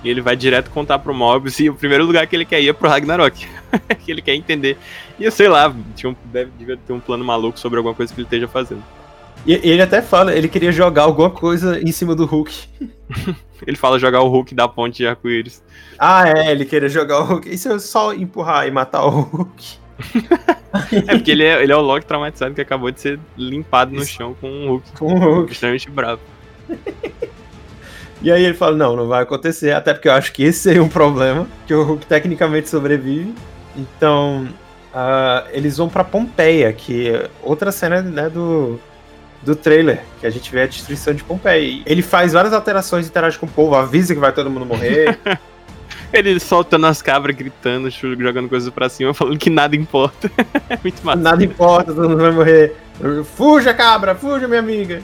E 0.04 0.10
ele 0.10 0.22
vai 0.22 0.36
direto 0.36 0.72
contar 0.72 0.98
pro 1.00 1.14
Mobius 1.14 1.60
e 1.60 1.70
o 1.70 1.76
primeiro 1.76 2.06
lugar 2.06 2.26
que 2.26 2.36
ele 2.36 2.46
quer 2.46 2.60
ir 2.60 2.70
é 2.70 2.74
pro 2.74 2.90
Ragnarok. 2.90 3.48
que 4.04 4.12
ele 4.12 4.22
quer 4.22 4.34
entender. 4.34 4.78
E 5.20 5.24
eu 5.24 5.32
sei 5.32 5.48
lá, 5.48 5.74
tinha 5.96 6.10
um, 6.12 6.16
deve, 6.26 6.52
devia 6.58 6.78
ter 6.78 6.94
um 6.94 7.00
plano 7.00 7.24
maluco 7.24 7.60
sobre 7.60 7.78
alguma 7.78 7.94
coisa 7.94 8.12
que 8.12 8.20
ele 8.20 8.26
esteja 8.26 8.48
fazendo. 8.48 8.84
E 9.46 9.54
ele 9.54 9.82
até 9.82 10.02
fala, 10.02 10.34
ele 10.34 10.48
queria 10.48 10.72
jogar 10.72 11.04
alguma 11.04 11.30
coisa 11.30 11.80
em 11.80 11.92
cima 11.92 12.16
do 12.16 12.26
Hulk. 12.26 12.54
ele 13.66 13.78
fala 13.78 13.98
jogar 13.98 14.22
o 14.22 14.30
Hulk 14.30 14.54
da 14.54 14.68
ponte 14.68 14.98
de 14.98 15.08
arco-íris. 15.08 15.64
Ah, 15.98 16.30
é, 16.30 16.52
ele 16.52 16.66
queria 16.66 16.90
jogar 16.90 17.22
o 17.22 17.24
Hulk. 17.24 17.50
E 17.50 17.58
se 17.58 17.68
eu 17.68 17.80
só 17.80 18.14
empurrar 18.14 18.68
e 18.68 18.72
matar 18.72 19.04
o 19.06 19.10
Hulk? 19.10 19.82
é 21.08 21.16
porque 21.16 21.32
ele 21.32 21.44
é, 21.44 21.62
ele 21.62 21.72
é 21.72 21.76
o 21.76 21.82
Loki 21.82 22.06
traumatizado 22.06 22.54
que 22.54 22.62
acabou 22.62 22.92
de 22.92 23.00
ser 23.00 23.20
limpado 23.38 23.92
no 23.92 24.06
chão 24.06 24.36
com 24.40 24.50
um 24.50 24.68
Hulk. 24.70 24.92
Com 24.98 25.14
um 25.14 25.20
Hulk. 25.20 25.52
Extremamente 25.52 25.90
bravo. 25.90 26.22
e 28.22 28.32
aí 28.32 28.44
ele 28.44 28.54
fala, 28.54 28.76
não, 28.76 28.96
não 28.96 29.08
vai 29.08 29.24
acontecer, 29.24 29.72
até 29.72 29.94
porque 29.94 30.08
eu 30.08 30.14
acho 30.14 30.32
que 30.34 30.44
esse 30.44 30.60
seria 30.60 30.84
um 30.84 30.90
problema, 30.90 31.48
que 31.66 31.74
o 31.74 31.84
Hulk 31.84 32.06
tecnicamente 32.06 32.70
sobrevive. 32.70 33.34
Então, 33.76 34.48
uh, 34.94 35.48
eles 35.52 35.78
vão 35.78 35.90
para 35.90 36.04
Pompeia, 36.04 36.72
que 36.74 37.10
é 37.10 37.30
outra 37.42 37.72
cena 37.72 38.02
né, 38.02 38.30
do, 38.30 38.80
do 39.44 39.56
trailer, 39.56 40.04
que 40.20 40.28
a 40.28 40.30
gente 40.30 40.52
vê 40.52 40.62
a 40.62 40.68
destruição 40.68 41.14
de 41.14 41.24
Pompeia. 41.24 41.82
Ele 41.86 42.02
faz 42.02 42.34
várias 42.34 42.54
alterações, 42.54 43.08
interage 43.08 43.38
com 43.40 43.46
o 43.46 43.50
povo, 43.50 43.76
avisa 43.76 44.14
que 44.14 44.20
vai 44.20 44.32
todo 44.32 44.50
mundo 44.50 44.66
morrer. 44.66 45.18
Ele 46.14 46.40
soltando 46.40 46.86
as 46.88 47.02
cabras, 47.02 47.36
gritando, 47.36 47.90
jogando 47.90 48.50
coisas 48.50 48.70
pra 48.70 48.90
cima, 48.90 49.14
falando 49.14 49.38
que 49.38 49.50
nada 49.50 49.76
importa. 49.76 50.30
é 50.70 50.78
muito 50.82 51.04
massa. 51.06 51.22
Nada 51.22 51.44
importa, 51.44 51.94
todo 51.94 52.10
mundo 52.10 52.22
vai 52.22 52.32
morrer. 52.32 52.76
Fuja, 53.36 53.74
cabra, 53.74 54.14
fuja, 54.14 54.48
minha 54.48 54.60
amiga. 54.60 55.02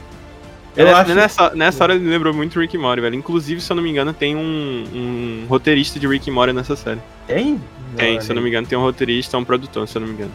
Eu 0.75 0.95
acho... 0.95 1.15
nessa, 1.15 1.49
nessa 1.55 1.83
hora 1.83 1.95
ele 1.95 2.07
lembrou 2.07 2.33
muito 2.33 2.59
Rick 2.59 2.75
e 2.75 2.79
Morty, 2.79 3.01
velho. 3.01 3.15
Inclusive, 3.15 3.59
se 3.61 3.71
eu 3.71 3.75
não 3.75 3.81
me 3.81 3.89
engano, 3.89 4.13
tem 4.13 4.35
um, 4.35 4.83
um 4.93 5.45
roteirista 5.47 5.97
de 5.97 6.07
Rick 6.07 6.29
e 6.29 6.31
Morty 6.31 6.53
nessa 6.53 6.75
série. 6.75 6.99
Tem? 7.25 7.59
Tem, 7.95 8.15
não, 8.15 8.21
se 8.21 8.31
eu 8.31 8.35
não 8.35 8.43
me 8.43 8.49
engano, 8.49 8.67
tem 8.67 8.77
um 8.77 8.81
roteirista, 8.81 9.37
um 9.37 9.45
produtor, 9.45 9.87
se 9.87 9.97
eu 9.97 10.01
não 10.01 10.07
me 10.07 10.13
engano. 10.13 10.31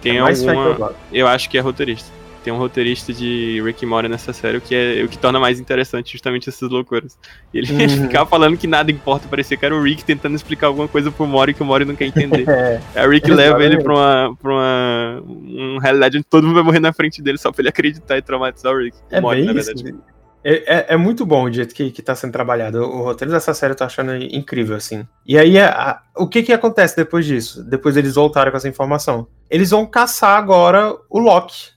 Tem 0.00 0.16
é 0.16 0.20
alguma. 0.20 0.92
Eu 1.12 1.28
acho 1.28 1.48
que 1.48 1.56
é 1.56 1.60
roteirista 1.60 2.10
tem 2.44 2.52
um 2.52 2.58
roteirista 2.58 3.12
de 3.12 3.60
Rick 3.64 3.82
e 3.82 3.86
Morty 3.86 4.08
nessa 4.08 4.32
série, 4.34 4.58
o 4.58 4.60
que 4.60 4.74
é 4.74 5.02
o 5.02 5.08
que 5.08 5.16
torna 5.16 5.40
mais 5.40 5.58
interessante 5.58 6.12
justamente 6.12 6.50
essas 6.50 6.68
loucuras. 6.68 7.18
E 7.52 7.58
ele, 7.58 7.72
uhum. 7.72 8.02
ficava 8.02 8.28
falando 8.28 8.56
que 8.58 8.66
nada 8.66 8.90
importa, 8.92 9.26
parecia 9.26 9.56
que 9.56 9.64
era 9.64 9.74
o 9.74 9.82
Rick 9.82 10.04
tentando 10.04 10.36
explicar 10.36 10.66
alguma 10.66 10.86
coisa 10.86 11.10
pro 11.10 11.26
Morty 11.26 11.54
que 11.54 11.62
o 11.62 11.66
Morty 11.66 11.86
não 11.86 11.96
quer 11.96 12.04
entender. 12.04 12.44
é, 12.46 12.80
a 12.94 13.06
Rick 13.08 13.30
leva 13.30 13.64
ele 13.64 13.82
pra 13.82 13.94
uma, 13.94 14.36
pra 14.36 14.52
uma, 14.52 15.22
uma 15.26 15.82
realidade 15.82 16.18
onde 16.18 16.26
todo 16.26 16.46
mundo 16.46 16.56
vai 16.56 16.62
morrer 16.62 16.80
na 16.80 16.92
frente 16.92 17.22
dele 17.22 17.38
só 17.38 17.50
pra 17.50 17.62
ele 17.62 17.70
acreditar 17.70 18.18
e 18.18 18.22
traumatizar 18.22 18.72
o 18.72 18.78
Rick. 18.78 18.96
É 19.10 19.20
o 19.20 19.30
bem 19.30 19.44
na 19.44 19.52
verdade. 19.54 19.82
Isso. 19.82 20.14
É, 20.46 20.76
é, 20.76 20.86
é, 20.90 20.96
muito 20.98 21.24
bom 21.24 21.44
o 21.44 21.50
jeito 21.50 21.74
que, 21.74 21.90
que 21.90 22.02
tá 22.02 22.14
sendo 22.14 22.32
trabalhado. 22.32 22.82
O, 22.82 22.98
o 22.98 23.02
roteiro 23.04 23.32
dessa 23.32 23.54
série 23.54 23.72
eu 23.72 23.76
tô 23.76 23.84
achando 23.84 24.14
incrível, 24.14 24.76
assim. 24.76 25.06
E 25.26 25.38
aí, 25.38 25.58
a, 25.58 25.70
a, 25.70 26.02
o 26.22 26.28
que 26.28 26.42
que 26.42 26.52
acontece 26.52 26.94
depois 26.94 27.24
disso? 27.24 27.64
Depois 27.64 27.96
eles 27.96 28.14
voltaram 28.14 28.50
com 28.50 28.58
essa 28.58 28.68
informação. 28.68 29.26
Eles 29.48 29.70
vão 29.70 29.86
caçar 29.86 30.36
agora 30.36 30.94
o 31.08 31.18
Loki 31.18 31.73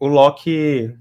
o 0.00 0.08
Loki. 0.08 0.92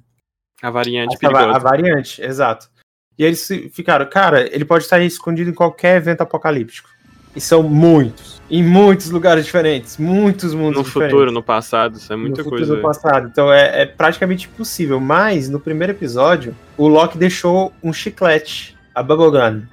A 0.61 0.69
variante 0.69 1.15
a, 1.15 1.19
perigosa. 1.19 1.55
A 1.55 1.57
variante, 1.57 2.21
exato. 2.21 2.69
E 3.17 3.23
eles 3.23 3.47
ficaram, 3.71 4.05
cara, 4.07 4.53
ele 4.53 4.65
pode 4.65 4.83
estar 4.83 5.01
escondido 5.01 5.49
em 5.49 5.53
qualquer 5.53 5.97
evento 5.97 6.21
apocalíptico. 6.21 6.89
E 7.35 7.39
são 7.41 7.63
muitos. 7.63 8.41
Em 8.49 8.63
muitos 8.63 9.09
lugares 9.11 9.45
diferentes. 9.45 9.97
Muitos 9.97 10.53
mundos 10.53 10.77
no 10.77 10.83
diferentes. 10.83 11.13
No 11.13 11.17
futuro, 11.17 11.31
no 11.31 11.43
passado, 11.43 11.97
isso 11.97 12.11
é 12.11 12.15
muita 12.15 12.43
no 12.43 12.49
coisa. 12.49 12.75
No 12.75 12.81
passado. 12.81 13.29
Então 13.31 13.51
é, 13.51 13.81
é, 13.81 13.85
praticamente 13.85 14.47
impossível. 14.47 14.99
Mas, 14.99 15.47
no 15.47 15.59
primeiro 15.59 15.93
episódio, 15.93 16.55
o 16.75 16.87
Loki 16.87 17.17
deixou 17.17 17.71
um 17.83 17.93
chiclete, 17.93 18.75
a 18.95 19.03
Bubblegum. 19.03 19.63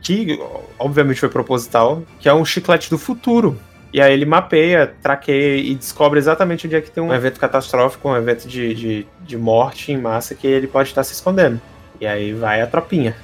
Que, 0.00 0.38
obviamente, 0.78 1.20
foi 1.20 1.28
proposital. 1.28 2.02
Que 2.20 2.28
é 2.28 2.34
um 2.34 2.44
chiclete 2.44 2.88
do 2.88 2.98
futuro. 2.98 3.58
E 3.92 4.00
aí 4.00 4.12
ele 4.12 4.24
mapeia, 4.24 4.94
traqueia 5.02 5.60
e 5.60 5.74
descobre 5.74 6.18
exatamente 6.18 6.66
onde 6.66 6.76
é 6.76 6.80
que 6.80 6.90
tem 6.90 7.02
um 7.02 7.12
evento 7.12 7.38
catastrófico, 7.38 8.08
um 8.08 8.16
evento 8.16 8.48
de, 8.48 8.74
de, 8.74 9.06
de 9.20 9.36
morte 9.36 9.92
em 9.92 9.98
massa 9.98 10.34
que 10.34 10.46
ele 10.46 10.66
pode 10.66 10.88
estar 10.88 11.04
se 11.04 11.12
escondendo. 11.12 11.60
E 12.00 12.06
aí 12.06 12.32
vai 12.32 12.62
a 12.62 12.66
tropinha. 12.66 13.14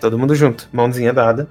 Todo 0.00 0.18
mundo 0.18 0.34
junto, 0.34 0.68
mãozinha 0.72 1.12
dada. 1.12 1.48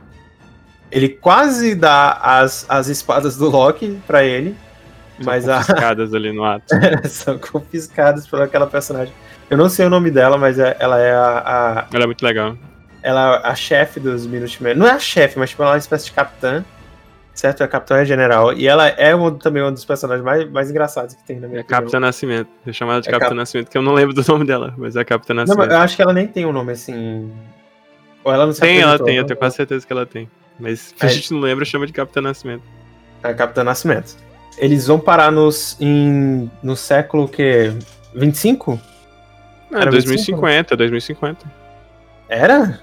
Ele 0.89 1.09
quase 1.09 1.75
dá 1.75 2.13
as, 2.21 2.65
as 2.69 2.87
espadas 2.87 3.35
do 3.35 3.49
Loki 3.49 3.99
para 4.07 4.23
ele. 4.23 4.55
São 5.17 5.25
mas 5.25 5.45
confiscadas 5.45 6.13
a... 6.13 6.17
ali 6.17 6.31
no 6.31 6.45
ato. 6.45 6.65
São 7.09 7.37
confiscadas 7.37 8.25
por 8.27 8.41
aquela 8.41 8.67
personagem. 8.67 9.13
Eu 9.49 9.57
não 9.57 9.67
sei 9.67 9.85
o 9.85 9.89
nome 9.89 10.09
dela, 10.09 10.37
mas 10.37 10.57
é, 10.57 10.75
ela 10.79 10.99
é 10.99 11.13
a, 11.13 11.43
a... 11.45 11.85
Ela 11.93 12.03
é 12.03 12.05
muito 12.05 12.23
legal. 12.23 12.57
Ela 13.01 13.41
é 13.43 13.47
a 13.49 13.55
chefe 13.55 13.99
dos 13.99 14.25
Minutemen. 14.25 14.73
Não 14.73 14.87
é 14.87 14.91
a 14.91 14.99
chefe, 14.99 15.37
mas 15.37 15.49
tipo, 15.49 15.63
ela 15.63 15.71
é 15.71 15.73
uma 15.73 15.79
espécie 15.79 16.05
de 16.05 16.13
capitã 16.13 16.63
certo? 17.33 17.61
É 17.61 17.63
a 17.65 17.67
Capitã 17.67 18.03
General. 18.05 18.53
E 18.53 18.67
ela 18.67 18.87
é 18.87 19.15
um, 19.15 19.35
também 19.37 19.63
um 19.63 19.71
dos 19.71 19.85
personagens 19.85 20.23
mais, 20.23 20.49
mais 20.49 20.69
engraçados 20.69 21.15
que 21.15 21.23
tem 21.23 21.39
na 21.39 21.47
minha 21.47 21.61
É 21.61 21.63
Capitã 21.63 21.99
Nascimento. 21.99 22.49
Eu 22.65 22.73
chamo 22.73 22.91
ela 22.91 23.01
de 23.01 23.09
é 23.09 23.11
Capitã 23.11 23.29
Cap... 23.29 23.37
Nascimento, 23.37 23.69
que 23.69 23.77
eu 23.77 23.81
não 23.81 23.93
lembro 23.93 24.13
do 24.13 24.23
nome 24.27 24.45
dela, 24.45 24.73
mas 24.77 24.95
é 24.95 25.01
a 25.01 25.05
Capitã 25.05 25.33
Nascimento. 25.33 25.67
Não, 25.67 25.75
eu 25.75 25.81
acho 25.81 25.95
que 25.95 26.01
ela 26.01 26.13
nem 26.13 26.27
tem 26.27 26.45
um 26.45 26.51
nome 26.51 26.71
assim. 26.71 27.31
Ou 28.23 28.31
ela 28.31 28.45
não 28.45 28.53
se 28.53 28.61
Tem, 28.61 28.79
ela 28.79 28.97
tem, 28.97 29.17
eu 29.17 29.25
tenho 29.25 29.37
quase 29.37 29.55
certeza 29.55 29.85
que 29.85 29.91
ela 29.91 30.05
tem. 30.05 30.29
Mas 30.59 30.79
se 30.79 30.95
é. 31.01 31.05
a 31.05 31.09
gente 31.09 31.33
não 31.33 31.39
lembra, 31.39 31.65
chama 31.65 31.85
de 31.85 31.93
Capitã 31.93 32.21
Nascimento. 32.21 32.63
É 33.21 33.33
Capitã 33.33 33.63
Nascimento. 33.63 34.15
Eles 34.57 34.87
vão 34.87 34.99
parar 34.99 35.31
nos, 35.31 35.75
em, 35.79 36.49
no 36.61 36.75
século 36.75 37.27
que 37.27 37.73
25? 38.13 38.79
É, 39.71 39.81
Era 39.81 39.91
2050, 39.91 40.75
25? 40.75 40.77
2050. 40.77 41.63
Era? 42.29 42.79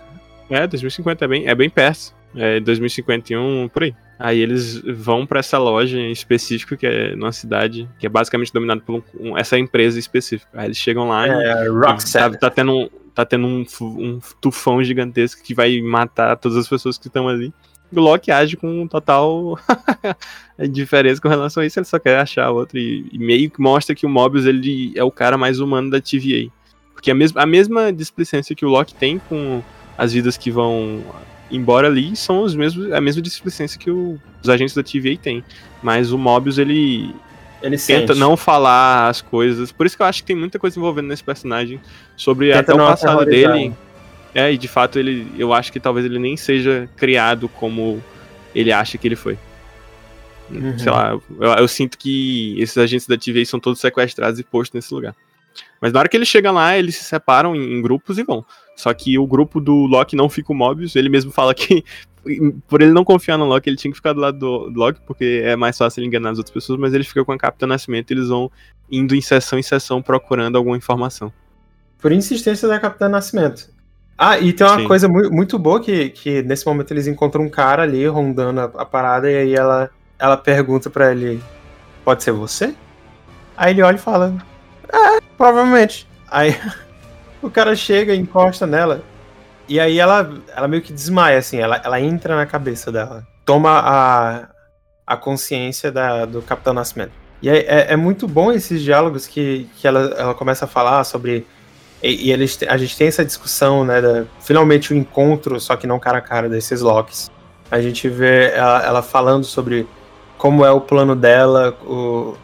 É, 0.50 0.66
2050 0.66 1.24
é 1.24 1.28
bem, 1.28 1.48
é 1.48 1.54
bem 1.54 1.70
perto. 1.70 2.12
É 2.34 2.60
2051, 2.60 3.68
por 3.72 3.84
aí. 3.84 3.94
Aí 4.22 4.38
eles 4.38 4.76
vão 4.82 5.24
para 5.24 5.40
essa 5.40 5.56
loja 5.56 5.98
em 5.98 6.12
específico, 6.12 6.76
que 6.76 6.86
é 6.86 7.16
numa 7.16 7.32
cidade 7.32 7.88
que 7.98 8.04
é 8.04 8.08
basicamente 8.08 8.52
dominada 8.52 8.82
por 8.82 9.02
um, 9.18 9.36
essa 9.36 9.58
empresa 9.58 9.98
específica. 9.98 10.50
Aí 10.52 10.66
eles 10.66 10.76
chegam 10.76 11.08
lá 11.08 11.26
é, 11.26 11.66
e. 11.66 12.12
Tá, 12.12 12.30
tá, 12.30 12.50
tendo, 12.50 12.72
um, 12.72 12.88
tá 13.14 13.24
tendo 13.24 13.46
um, 13.46 13.64
um 13.80 14.20
tufão 14.38 14.84
gigantesco 14.84 15.42
que 15.42 15.54
vai 15.54 15.80
matar 15.80 16.36
todas 16.36 16.58
as 16.58 16.68
pessoas 16.68 16.98
que 16.98 17.06
estão 17.06 17.28
ali. 17.28 17.50
O 17.90 17.98
Loki 17.98 18.30
age 18.30 18.58
com 18.58 18.86
total 18.86 19.58
diferença 20.70 21.20
com 21.20 21.28
relação 21.28 21.62
a 21.62 21.66
isso, 21.66 21.78
ele 21.78 21.86
só 21.86 21.98
quer 21.98 22.18
achar 22.18 22.50
outro. 22.50 22.78
E, 22.78 23.08
e, 23.10 23.18
meio 23.18 23.50
que 23.50 23.58
mostra 23.58 23.94
que 23.94 24.04
o 24.04 24.08
Mobius 24.10 24.44
ele 24.44 24.92
é 24.96 25.02
o 25.02 25.10
cara 25.10 25.38
mais 25.38 25.60
humano 25.60 25.90
da 25.90 25.98
TVA. 25.98 26.52
Porque 26.92 27.10
a, 27.10 27.14
mes 27.14 27.34
a 27.34 27.46
mesma 27.46 27.90
displicência 27.90 28.54
que 28.54 28.66
o 28.66 28.68
Loki 28.68 28.94
tem 28.94 29.18
com 29.18 29.62
as 29.96 30.12
vidas 30.12 30.36
que 30.36 30.50
vão 30.50 31.02
embora 31.50 31.88
ali 31.88 32.14
são 32.14 32.42
os 32.42 32.54
mesmos, 32.54 32.92
a 32.92 33.00
mesma 33.00 33.22
displicência 33.22 33.78
que 33.78 33.90
o, 33.90 34.18
os 34.42 34.48
agentes 34.48 34.74
da 34.74 34.82
TVA 34.82 35.16
têm. 35.20 35.44
Mas 35.82 36.12
o 36.12 36.18
Mobius, 36.18 36.58
ele. 36.58 37.14
Ele 37.62 37.76
tenta 37.76 38.14
sente. 38.14 38.18
não 38.18 38.38
falar 38.38 39.08
as 39.08 39.20
coisas. 39.20 39.70
Por 39.70 39.84
isso 39.84 39.94
que 39.94 40.02
eu 40.02 40.06
acho 40.06 40.22
que 40.22 40.26
tem 40.26 40.36
muita 40.36 40.58
coisa 40.58 40.78
envolvendo 40.78 41.08
nesse 41.08 41.22
personagem. 41.22 41.80
Sobre 42.16 42.52
tenta 42.52 42.72
até 42.72 42.74
o 42.74 42.78
passado 42.78 43.24
dele. 43.26 43.72
É, 44.34 44.52
e 44.52 44.56
de 44.56 44.68
fato 44.68 44.98
ele. 44.98 45.30
Eu 45.36 45.52
acho 45.52 45.72
que 45.72 45.80
talvez 45.80 46.06
ele 46.06 46.18
nem 46.18 46.36
seja 46.36 46.88
criado 46.96 47.48
como 47.48 48.02
ele 48.54 48.72
acha 48.72 48.96
que 48.96 49.06
ele 49.06 49.16
foi. 49.16 49.38
Uhum. 50.50 50.78
Sei 50.78 50.90
lá, 50.90 51.10
eu, 51.12 51.52
eu, 51.58 51.68
sinto 51.68 51.96
que 51.96 52.56
esses 52.58 52.76
agentes 52.76 53.06
da 53.06 53.16
TVA 53.16 53.44
são 53.44 53.60
todos 53.60 53.80
sequestrados 53.80 54.40
e 54.40 54.42
postos 54.42 54.74
nesse 54.74 54.92
lugar. 54.92 55.14
Mas 55.80 55.92
na 55.92 56.00
hora 56.00 56.08
que 56.08 56.16
ele 56.16 56.24
chega 56.24 56.50
lá, 56.50 56.76
eles 56.76 56.96
se 56.96 57.04
separam 57.04 57.54
em, 57.54 57.74
em 57.74 57.82
grupos 57.82 58.18
e 58.18 58.22
vão. 58.22 58.44
Só 58.80 58.94
que 58.94 59.18
o 59.18 59.26
grupo 59.26 59.60
do 59.60 59.86
Loki 59.86 60.16
não 60.16 60.28
fica 60.28 60.52
o 60.52 60.54
Mobius, 60.56 60.96
ele 60.96 61.08
mesmo 61.08 61.30
fala 61.30 61.54
que 61.54 61.84
por 62.66 62.82
ele 62.82 62.92
não 62.92 63.04
confiar 63.04 63.38
no 63.38 63.44
Loki, 63.44 63.68
ele 63.68 63.76
tinha 63.76 63.90
que 63.90 63.96
ficar 63.96 64.12
do 64.12 64.20
lado 64.20 64.38
do, 64.38 64.70
Loki, 64.78 65.00
porque 65.06 65.42
é 65.44 65.56
mais 65.56 65.76
fácil 65.76 66.00
ele 66.00 66.06
enganar 66.06 66.30
as 66.30 66.38
outras 66.38 66.52
pessoas, 66.52 66.78
mas 66.78 66.94
ele 66.94 67.04
fica 67.04 67.24
com 67.24 67.32
a 67.32 67.38
Capitã 67.38 67.66
Nascimento 67.66 68.10
e 68.10 68.14
eles 68.14 68.28
vão 68.28 68.50
indo 68.90 69.14
em 69.14 69.20
sessão 69.20 69.58
em 69.58 69.62
sessão 69.62 70.02
procurando 70.02 70.56
alguma 70.56 70.76
informação. 70.76 71.32
Por 71.98 72.12
insistência 72.12 72.66
da 72.66 72.80
Capitã 72.80 73.08
Nascimento. 73.08 73.68
Ah, 74.16 74.38
e 74.38 74.52
tem 74.52 74.66
uma 74.66 74.78
Sim. 74.78 74.86
coisa 74.86 75.08
muito, 75.08 75.32
muito 75.32 75.58
boa 75.58 75.80
que, 75.80 76.10
que 76.10 76.42
nesse 76.42 76.66
momento 76.66 76.90
eles 76.92 77.06
encontram 77.06 77.44
um 77.44 77.48
cara 77.48 77.82
ali 77.82 78.06
rondando 78.06 78.60
a, 78.60 78.64
a 78.64 78.84
parada 78.84 79.30
e 79.30 79.36
aí 79.36 79.54
ela, 79.54 79.90
ela 80.18 80.36
pergunta 80.36 80.90
para 80.90 81.12
ele: 81.12 81.42
Pode 82.04 82.22
ser 82.22 82.32
você? 82.32 82.74
Aí 83.56 83.72
ele 83.72 83.82
olha 83.82 83.96
e 83.96 83.98
fala: 83.98 84.34
É, 84.92 85.20
provavelmente. 85.38 86.06
Aí 86.30 86.54
o 87.42 87.50
cara 87.50 87.74
chega, 87.74 88.14
encosta 88.14 88.66
nela. 88.66 89.02
E 89.68 89.78
aí 89.78 89.98
ela, 89.98 90.32
ela 90.54 90.66
meio 90.66 90.82
que 90.82 90.92
desmaia, 90.92 91.38
assim, 91.38 91.58
ela, 91.58 91.80
ela 91.84 92.00
entra 92.00 92.36
na 92.36 92.44
cabeça 92.44 92.90
dela. 92.90 93.26
Toma 93.44 93.70
a, 93.78 94.48
a 95.06 95.16
consciência 95.16 95.92
da, 95.92 96.24
do 96.24 96.42
Capitão 96.42 96.74
Nascimento. 96.74 97.12
E 97.42 97.48
é, 97.48 97.58
é, 97.58 97.92
é, 97.92 97.96
muito 97.96 98.28
bom 98.28 98.52
esses 98.52 98.82
diálogos 98.82 99.26
que, 99.26 99.68
que 99.76 99.86
ela, 99.86 100.14
ela 100.18 100.34
começa 100.34 100.64
a 100.64 100.68
falar 100.68 101.04
sobre. 101.04 101.46
E, 102.02 102.28
e 102.28 102.32
eles, 102.32 102.58
a 102.68 102.76
gente 102.76 102.96
tem 102.96 103.06
essa 103.06 103.24
discussão, 103.24 103.84
né? 103.84 104.00
Da, 104.00 104.24
finalmente 104.40 104.92
o 104.92 104.96
encontro, 104.96 105.58
só 105.60 105.76
que 105.76 105.86
não 105.86 105.98
cara 105.98 106.18
a 106.18 106.22
cara, 106.22 106.48
desses 106.48 106.80
Locks. 106.80 107.30
A 107.70 107.80
gente 107.80 108.08
vê 108.08 108.50
ela, 108.50 108.82
ela 108.84 109.02
falando 109.02 109.44
sobre 109.44 109.86
como 110.36 110.64
é 110.64 110.70
o 110.70 110.80
plano 110.80 111.14
dela, 111.14 111.76
o, 111.84 112.34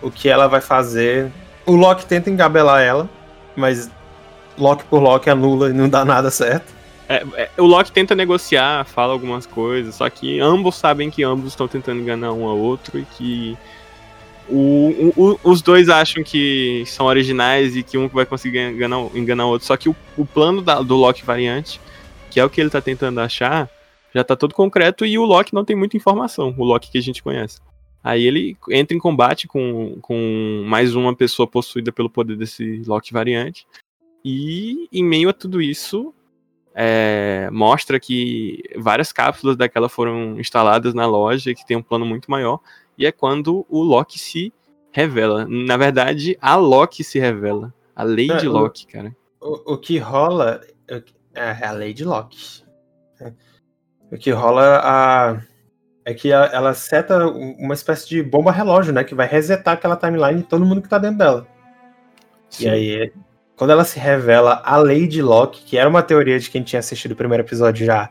o 0.00 0.10
que 0.10 0.28
ela 0.28 0.46
vai 0.46 0.60
fazer. 0.60 1.30
O 1.66 1.74
Loki 1.74 2.06
tenta 2.06 2.30
engabelar 2.30 2.82
ela, 2.82 3.08
mas 3.56 3.90
Loki 4.58 4.84
por 4.84 5.00
Loki 5.00 5.30
anula 5.30 5.70
e 5.70 5.72
não 5.72 5.88
dá 5.88 6.04
nada 6.04 6.30
certo. 6.30 6.72
É, 7.08 7.24
é, 7.36 7.50
o 7.58 7.66
Loki 7.66 7.92
tenta 7.92 8.14
negociar, 8.14 8.84
fala 8.86 9.12
algumas 9.12 9.46
coisas, 9.46 9.96
só 9.96 10.08
que 10.08 10.40
ambos 10.40 10.76
sabem 10.76 11.10
que 11.10 11.22
ambos 11.22 11.48
estão 11.48 11.68
tentando 11.68 12.00
enganar 12.00 12.32
um 12.32 12.48
ao 12.48 12.56
outro 12.56 12.98
e 12.98 13.04
que 13.04 13.58
o, 14.48 15.12
o, 15.16 15.40
os 15.42 15.62
dois 15.62 15.88
acham 15.88 16.22
que 16.22 16.82
são 16.86 17.06
originais 17.06 17.76
e 17.76 17.82
que 17.82 17.98
um 17.98 18.08
vai 18.08 18.26
conseguir 18.26 18.60
enganar, 18.70 18.98
enganar 19.14 19.46
o 19.46 19.50
outro. 19.50 19.66
Só 19.66 19.76
que 19.76 19.88
o, 19.88 19.96
o 20.16 20.24
plano 20.24 20.62
da, 20.62 20.80
do 20.80 20.96
Loki 20.96 21.24
variante, 21.24 21.80
que 22.30 22.40
é 22.40 22.44
o 22.44 22.50
que 22.50 22.60
ele 22.60 22.70
tá 22.70 22.80
tentando 22.80 23.20
achar, 23.20 23.68
já 24.14 24.22
tá 24.24 24.36
todo 24.36 24.54
concreto 24.54 25.04
e 25.04 25.18
o 25.18 25.24
Loki 25.24 25.52
não 25.52 25.64
tem 25.64 25.76
muita 25.76 25.96
informação, 25.96 26.54
o 26.56 26.64
Loki 26.64 26.90
que 26.90 26.98
a 26.98 27.02
gente 27.02 27.22
conhece. 27.22 27.58
Aí 28.02 28.26
ele 28.26 28.56
entra 28.70 28.94
em 28.94 29.00
combate 29.00 29.48
com, 29.48 29.96
com 30.02 30.62
mais 30.66 30.94
uma 30.94 31.16
pessoa 31.16 31.46
possuída 31.46 31.90
pelo 31.90 32.10
poder 32.10 32.36
desse 32.36 32.82
Loki 32.86 33.14
variante. 33.14 33.66
E 34.24 34.88
em 34.92 35.04
meio 35.04 35.28
a 35.28 35.32
tudo 35.32 35.60
isso, 35.60 36.14
é, 36.74 37.48
mostra 37.52 38.00
que 38.00 38.62
várias 38.76 39.12
cápsulas 39.12 39.56
daquela 39.56 39.88
foram 39.88 40.40
instaladas 40.40 40.94
na 40.94 41.06
loja, 41.06 41.54
que 41.54 41.66
tem 41.66 41.76
um 41.76 41.82
plano 41.82 42.06
muito 42.06 42.30
maior, 42.30 42.60
e 42.96 43.04
é 43.06 43.12
quando 43.12 43.66
o 43.68 43.82
Loki 43.82 44.18
se 44.18 44.52
revela. 44.90 45.46
Na 45.48 45.76
verdade, 45.76 46.38
a 46.40 46.56
Loki 46.56 47.04
se 47.04 47.18
revela. 47.18 47.72
A 47.94 48.02
Lady 48.02 48.46
É, 48.46 48.48
Locke, 48.48 48.86
cara. 48.86 49.14
O, 49.40 49.74
o 49.74 49.78
que 49.78 49.98
rola. 49.98 50.60
É 50.88 51.02
é 51.36 51.66
a 51.66 51.72
Lady 51.72 52.04
Locke. 52.04 52.62
É. 53.20 53.32
O 54.12 54.16
que 54.16 54.30
rola 54.30 54.80
a, 54.84 55.40
é 56.04 56.14
que 56.14 56.32
a- 56.32 56.48
ela 56.52 56.72
seta 56.74 57.26
um- 57.26 57.56
uma 57.58 57.74
espécie 57.74 58.08
de 58.08 58.22
bomba 58.22 58.52
relógio, 58.52 58.92
né? 58.92 59.02
Que 59.02 59.14
vai 59.16 59.26
resetar 59.26 59.74
aquela 59.74 59.96
timeline 59.96 60.42
de 60.42 60.48
todo 60.48 60.64
mundo 60.64 60.80
que 60.80 60.88
tá 60.88 60.96
dentro 60.98 61.18
dela. 61.18 61.46
Sim. 62.48 62.66
E 62.66 62.68
aí, 62.68 63.12
quando 63.56 63.70
ela 63.70 63.84
se 63.84 63.98
revela 63.98 64.60
a 64.64 64.76
Lady 64.76 65.22
Locke, 65.22 65.62
que 65.64 65.76
era 65.78 65.88
uma 65.88 66.02
teoria 66.02 66.38
de 66.38 66.50
quem 66.50 66.62
tinha 66.62 66.80
assistido 66.80 67.12
o 67.12 67.16
primeiro 67.16 67.42
episódio 67.42 67.86
já. 67.86 68.10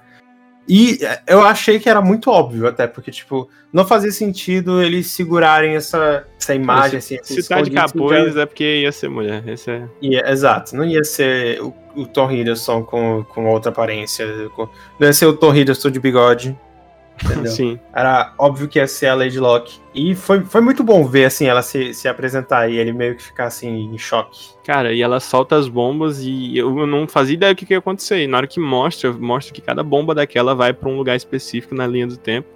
E 0.68 1.00
é, 1.04 1.22
eu 1.28 1.42
achei 1.42 1.78
que 1.78 1.90
era 1.90 2.02
muito 2.02 2.30
óbvio, 2.32 2.66
até, 2.68 2.88
porque, 2.88 3.12
tipo, 3.12 3.50
não 3.72 3.86
fazia 3.86 4.12
sentido 4.12 4.82
eles 4.82 5.12
segurarem 5.12 5.76
essa, 5.76 6.26
essa 6.40 6.56
imagem, 6.56 7.00
assim. 7.00 7.18
Se 7.22 7.48
tá 7.50 7.60
de 7.62 7.72
capuz 7.72 8.38
é 8.38 8.46
porque 8.46 8.82
ia 8.82 8.92
ser 8.94 9.10
mulher. 9.10 9.46
Esse 9.46 9.72
é... 9.72 9.88
Ia- 10.02 10.30
exato, 10.32 10.74
não 10.76 10.86
ia 10.86 11.04
ser 11.04 11.62
o, 11.62 11.74
o 11.96 12.06
Tom 12.06 12.32
Hiddleston 12.32 12.84
com, 12.84 13.26
com 13.26 13.46
outra 13.48 13.72
aparência. 13.72 14.26
com- 14.56 14.70
não 14.98 15.08
ia 15.08 15.14
ser 15.14 15.26
o 15.26 15.34
Tom 15.34 15.54
Hiddleston 15.54 15.92
de 15.92 16.00
bigode. 16.00 16.58
Entendeu? 17.24 17.52
Sim. 17.52 17.80
Era 17.94 18.34
óbvio 18.38 18.68
que 18.68 18.80
ia 18.80 18.88
ser 18.88 19.08
a 19.08 19.16
Lady 19.16 19.40
Locke. 19.40 19.80
E 19.94 20.16
foi, 20.16 20.42
foi 20.42 20.62
muito 20.62 20.84
bom 20.84 21.06
ver 21.06 21.26
assim 21.26 21.46
ela 21.46 21.62
se, 21.62 21.94
se 21.94 22.08
apresentar 22.08 22.70
e 22.70 22.78
ele 22.78 22.92
meio 22.92 23.16
que 23.16 23.24
ficar 23.24 23.46
assim 23.46 23.94
em 23.94 23.98
choque. 23.98 24.50
Cara, 24.66 24.94
e 24.94 25.02
ela 25.02 25.20
solta 25.20 25.56
as 25.56 25.68
bombas 25.68 26.22
e 26.24 26.58
eu 26.58 26.88
não 26.88 27.08
fazia 27.08 27.36
ideia 27.36 27.54
do 27.54 27.58
que, 27.58 27.66
que 27.66 27.74
ia 27.74 27.80
acontecer. 27.80 28.24
E 28.24 28.28
na 28.28 28.38
hora 28.38 28.48
que 28.48 28.60
mostra, 28.60 29.12
mostra 29.14 29.54
que 29.54 29.62
cada 29.62 29.84
bomba 29.84 30.16
daquela 30.16 30.56
vai 30.56 30.74
pra 30.74 30.90
um 30.90 30.98
lugar 30.98 31.16
específico 31.16 31.76
na 31.76 31.86
linha 31.86 32.08
do 32.08 32.18
tempo 32.18 32.48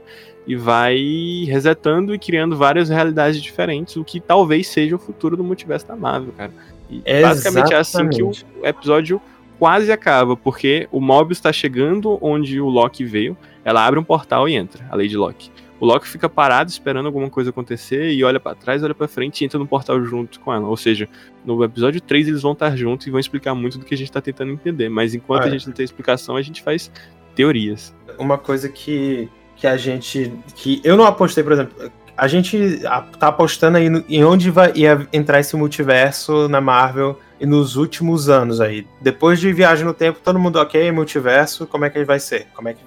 e 0.48 0.56
vai 0.56 1.46
resetando 1.48 2.16
e 2.16 2.20
criando 2.20 2.56
várias 2.56 2.90
realidades 2.90 3.42
diferentes, 3.42 3.98
o 3.98 4.04
que 4.04 4.20
talvez 4.22 4.68
seja 4.68 4.96
o 4.96 5.00
futuro 5.00 5.36
do 5.36 5.44
multiverso 5.44 5.86
da 5.86 5.96
Marvel, 5.96 6.34
cara. 6.38 6.54
E 6.90 7.02
basicamente 7.22 7.74
é 7.74 7.78
assim 7.78 8.08
que 8.10 8.24
o 8.24 8.32
episódio 8.64 9.22
quase 9.60 9.92
acaba, 9.92 10.38
porque 10.38 10.88
o 10.90 11.02
Mobius 11.02 11.42
tá 11.42 11.52
chegando 11.52 12.18
onde 12.22 12.62
o 12.62 12.70
Loki 12.70 13.04
veio, 13.04 13.36
ela 13.68 13.86
abre 13.86 14.00
um 14.00 14.04
portal 14.04 14.48
e 14.48 14.56
entra, 14.56 14.86
a 14.90 14.96
Lady 14.96 15.18
Loki. 15.18 15.52
O 15.80 15.86
Loki 15.86 16.08
fica 16.08 16.28
parado 16.30 16.70
esperando 16.72 17.06
alguma 17.06 17.30
coisa 17.30 17.50
acontecer 17.52 18.10
e 18.12 18.24
olha 18.24 18.40
pra 18.40 18.56
trás, 18.56 18.82
olha 18.82 18.96
pra 18.96 19.08
frente 19.08 19.42
e 19.42 19.46
entra 19.46 19.60
no 19.60 19.68
portal 19.68 20.02
junto 20.04 20.40
com 20.40 20.52
ela. 20.54 20.66
Ou 20.68 20.78
seja, 20.78 21.08
no 21.46 21.64
episódio 21.64 22.00
3 22.02 22.30
eles 22.30 22.42
vão 22.42 22.54
estar 22.54 22.76
juntos 22.76 23.06
e 23.06 23.12
vão 23.12 23.20
explicar 23.20 23.54
muito 23.54 23.78
do 23.78 23.86
que 23.86 23.94
a 23.94 23.98
gente 23.98 24.12
tá 24.12 24.20
tentando 24.22 24.52
entender. 24.54 24.90
Mas 24.90 25.14
enquanto 25.14 25.44
É. 25.44 25.48
a 25.48 25.52
gente 25.52 25.68
não 25.68 25.74
tem 25.74 25.84
explicação, 25.84 26.36
a 26.36 26.42
gente 26.42 26.64
faz 26.64 26.90
teorias. 27.36 27.94
Uma 28.18 28.38
coisa 28.40 28.68
que, 28.70 29.30
que 29.56 29.68
a 29.68 29.78
gente. 29.78 30.32
que 30.56 30.82
eu 30.84 30.98
não 30.98 31.06
apostei, 31.06 31.44
por 31.44 31.52
exemplo. 31.54 31.92
A 32.18 32.28
gente 32.28 32.80
tá 33.20 33.28
apostando 33.28 33.78
aí 33.78 33.88
no- 33.90 34.04
em 34.10 34.24
onde 34.24 34.50
vai, 34.50 34.72
ia 34.74 35.08
entrar 35.14 35.40
esse 35.40 35.56
multiverso 35.56 36.48
na 36.50 36.60
Marvel 36.60 37.20
e 37.40 37.46
nos 37.46 37.76
últimos 37.76 38.28
anos 38.30 38.60
aí. 38.60 38.88
Depois 39.00 39.40
de 39.40 39.54
Viagem 39.54 39.86
no 39.86 39.94
Tempo, 39.94 40.18
todo 40.24 40.40
mundo, 40.40 40.56
ok, 40.58 40.92
multiverso, 40.92 41.68
como 41.68 41.86
é 41.86 41.90
que 41.92 42.00
ele 42.00 42.06
vai 42.06 42.20
ser? 42.20 42.48
Como 42.56 42.68
é 42.70 42.74
que 42.74 42.80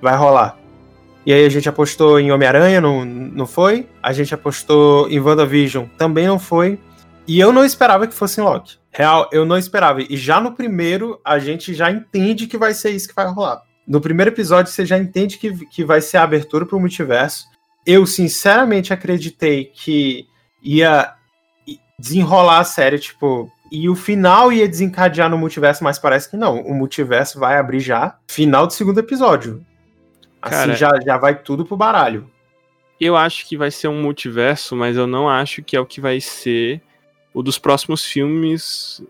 vai 0.00 0.16
rolar? 0.16 0.58
E 1.24 1.32
aí 1.32 1.44
a 1.44 1.48
gente 1.48 1.68
apostou 1.68 2.18
em 2.18 2.32
Homem-Aranha, 2.32 2.80
não, 2.80 3.04
não 3.04 3.46
foi. 3.46 3.86
A 4.02 4.12
gente 4.12 4.34
apostou 4.34 5.08
em 5.10 5.20
WandaVision, 5.20 5.86
também 5.98 6.26
não 6.26 6.38
foi. 6.38 6.78
E 7.26 7.38
eu 7.38 7.52
não 7.52 7.64
esperava 7.64 8.06
que 8.06 8.14
fosse 8.14 8.40
em 8.40 8.44
Loki. 8.44 8.78
Real, 8.90 9.28
eu 9.30 9.44
não 9.44 9.56
esperava. 9.56 10.02
E 10.02 10.16
já 10.16 10.40
no 10.40 10.52
primeiro, 10.52 11.20
a 11.24 11.38
gente 11.38 11.74
já 11.74 11.90
entende 11.90 12.46
que 12.46 12.58
vai 12.58 12.74
ser 12.74 12.90
isso 12.90 13.08
que 13.08 13.14
vai 13.14 13.26
rolar. 13.26 13.62
No 13.86 14.00
primeiro 14.00 14.30
episódio, 14.30 14.72
você 14.72 14.84
já 14.84 14.98
entende 14.98 15.38
que, 15.38 15.66
que 15.66 15.84
vai 15.84 16.00
ser 16.00 16.16
a 16.16 16.22
abertura 16.22 16.66
pro 16.66 16.80
multiverso. 16.80 17.44
Eu, 17.86 18.06
sinceramente, 18.06 18.92
acreditei 18.92 19.66
que 19.66 20.26
ia 20.62 21.14
desenrolar 21.98 22.60
a 22.60 22.64
série, 22.64 22.98
tipo. 22.98 23.50
E 23.70 23.88
o 23.88 23.94
final 23.94 24.52
ia 24.52 24.68
desencadear 24.68 25.30
no 25.30 25.38
multiverso, 25.38 25.84
mas 25.84 25.98
parece 25.98 26.28
que 26.28 26.36
não. 26.36 26.60
O 26.62 26.74
multiverso 26.74 27.38
vai 27.38 27.56
abrir 27.56 27.78
já. 27.78 28.16
Final 28.26 28.66
do 28.66 28.72
segundo 28.72 28.98
episódio. 28.98 29.64
Assim, 30.42 30.54
Cara, 30.54 30.74
já, 30.74 30.90
já 31.04 31.18
vai 31.18 31.38
tudo 31.38 31.64
pro 31.64 31.76
baralho. 31.76 32.30
Eu 33.00 33.16
acho 33.16 33.46
que 33.46 33.56
vai 33.56 33.70
ser 33.70 33.88
um 33.88 34.02
multiverso, 34.02 34.76
mas 34.76 34.96
eu 34.96 35.06
não 35.06 35.28
acho 35.28 35.62
que 35.62 35.76
é 35.76 35.80
o 35.80 35.86
que 35.86 36.00
vai 36.00 36.20
ser 36.20 36.82
o 37.32 37.42
dos 37.42 37.58
próximos 37.58 38.04
filmes 38.04 39.02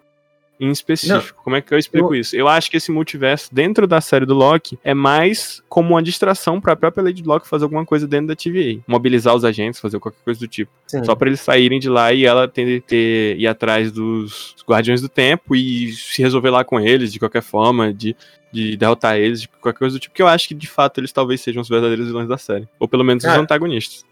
em 0.60 0.70
específico. 0.70 1.42
Como 1.42 1.56
é 1.56 1.62
que 1.62 1.72
eu 1.72 1.78
explico 1.78 2.14
isso? 2.14 2.36
Eu 2.36 2.46
acho 2.46 2.70
que 2.70 2.76
esse 2.76 2.92
multiverso 2.92 3.48
dentro 3.52 3.86
da 3.86 4.00
série 4.00 4.26
do 4.26 4.34
Loki 4.34 4.78
é 4.84 4.92
mais 4.92 5.62
como 5.68 5.90
uma 5.90 6.02
distração 6.02 6.60
para 6.60 6.74
a 6.74 6.76
própria 6.76 7.02
Lady 7.02 7.22
Locke 7.22 7.48
fazer 7.48 7.64
alguma 7.64 7.84
coisa 7.86 8.06
dentro 8.06 8.28
da 8.28 8.36
TVA, 8.36 8.80
mobilizar 8.86 9.34
os 9.34 9.44
agentes, 9.44 9.80
fazer 9.80 9.98
qualquer 9.98 10.22
coisa 10.22 10.38
do 10.38 10.46
tipo. 10.46 10.70
Sim. 10.86 11.02
Só 11.02 11.14
para 11.14 11.28
eles 11.28 11.40
saírem 11.40 11.80
de 11.80 11.88
lá 11.88 12.12
e 12.12 12.26
ela 12.26 12.46
ter, 12.46 12.82
ter 12.82 13.38
ir 13.38 13.46
atrás 13.46 13.90
dos 13.90 14.54
Guardiões 14.68 15.00
do 15.00 15.08
Tempo 15.08 15.56
e 15.56 15.92
se 15.92 16.20
resolver 16.20 16.50
lá 16.50 16.62
com 16.62 16.78
eles 16.78 17.12
de 17.12 17.18
qualquer 17.18 17.42
forma, 17.42 17.94
de, 17.94 18.14
de 18.52 18.76
derrotar 18.76 19.16
eles, 19.16 19.42
de 19.42 19.48
qualquer 19.48 19.78
coisa 19.78 19.96
do 19.96 20.00
tipo, 20.00 20.14
que 20.14 20.22
eu 20.22 20.28
acho 20.28 20.48
que 20.48 20.54
de 20.54 20.66
fato 20.66 21.00
eles 21.00 21.12
talvez 21.12 21.40
sejam 21.40 21.62
os 21.62 21.68
verdadeiros 21.68 22.06
vilões 22.06 22.28
da 22.28 22.36
série. 22.36 22.68
Ou 22.78 22.86
pelo 22.86 23.04
menos 23.04 23.24
os 23.24 23.30
Cara, 23.30 23.40
antagonistas. 23.40 24.04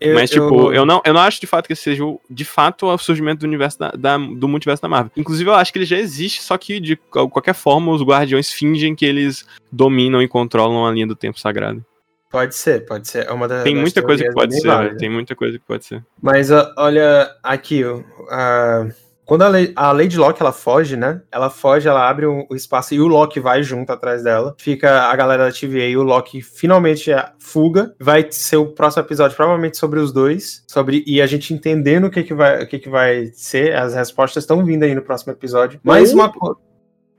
Eu- 0.00 0.14
Mas, 0.14 0.30
tipo, 0.30 0.72
eu... 0.72 0.84
não, 0.84 1.00
eu 1.04 1.14
não 1.14 1.20
acho 1.20 1.40
de 1.40 1.46
fato 1.46 1.66
que 1.66 1.72
esse 1.72 1.82
seja 1.82 2.04
o, 2.04 2.20
de 2.28 2.44
fato 2.44 2.86
o 2.86 2.98
surgimento 2.98 3.40
do 3.40 3.46
universo 3.46 3.78
da, 3.78 3.90
da- 3.92 4.18
do 4.18 4.46
multiverso 4.46 4.82
da 4.82 4.88
Marvel. 4.88 5.10
Inclusive, 5.16 5.48
eu 5.48 5.54
acho 5.54 5.72
que 5.72 5.78
ele 5.78 5.86
já 5.86 5.96
existe, 5.96 6.42
só 6.42 6.58
que 6.58 6.78
de 6.78 6.96
qual- 6.96 7.28
qualquer 7.30 7.54
forma 7.54 7.92
os 7.92 8.02
guardiões 8.02 8.52
fingem 8.52 8.94
que 8.94 9.04
eles 9.06 9.46
dominam 9.72 10.20
e 10.22 10.28
controlam 10.28 10.86
a 10.86 10.90
linha 10.92 11.06
do 11.06 11.16
tempo 11.16 11.40
sagrado. 11.40 11.84
Pode 12.30 12.54
ser, 12.54 12.84
pode 12.84 13.08
ser. 13.08 13.26
É 13.26 13.32
uma 13.32 13.48
da- 13.48 13.62
Tem 13.62 13.74
das 13.74 13.80
muita 13.82 14.02
coisa 14.02 14.24
que 14.24 14.32
pode 14.32 14.60
ser. 14.60 14.96
Tem 14.96 15.08
muita 15.08 15.34
coisa 15.34 15.58
que 15.58 15.64
pode 15.64 15.84
ser. 15.84 16.04
Mas 16.20 16.50
olha 16.76 17.34
aqui, 17.42 17.82
a- 18.28 18.86
quando 19.26 19.42
a, 19.42 19.48
Le- 19.48 19.72
a 19.76 19.92
Lady 19.92 20.16
Locke 20.16 20.40
ela 20.40 20.52
foge, 20.52 20.96
né? 20.96 21.20
Ela 21.30 21.50
foge, 21.50 21.86
ela 21.88 22.08
abre 22.08 22.24
o, 22.26 22.46
o 22.48 22.54
espaço 22.54 22.94
e 22.94 23.00
o 23.00 23.06
Loki 23.08 23.40
vai 23.40 23.62
junto 23.62 23.90
atrás 23.92 24.22
dela. 24.22 24.54
Fica 24.58 25.02
a 25.02 25.16
galera 25.16 25.46
da 25.46 25.52
TVA 25.52 25.86
e 25.88 25.96
o 25.96 26.02
Loki 26.02 26.40
finalmente 26.40 27.10
é, 27.12 27.30
fuga. 27.38 27.92
Vai 28.00 28.26
ser 28.30 28.56
o 28.56 28.66
próximo 28.66 29.02
episódio 29.02 29.36
provavelmente 29.36 29.76
sobre 29.76 29.98
os 30.00 30.12
dois, 30.12 30.62
sobre 30.68 31.02
e 31.06 31.20
a 31.20 31.26
gente 31.26 31.52
entendendo 31.52 32.06
o 32.06 32.10
que 32.10 32.22
que 32.22 32.32
vai, 32.32 32.62
o 32.62 32.66
que 32.68 32.78
que 32.78 32.88
vai 32.88 33.26
ser. 33.34 33.74
As 33.76 33.94
respostas 33.94 34.44
estão 34.44 34.64
vindo 34.64 34.84
aí 34.84 34.94
no 34.94 35.02
próximo 35.02 35.32
episódio. 35.32 35.80
Ou- 36.12 36.14
uma 36.14 36.32
co- 36.32 36.56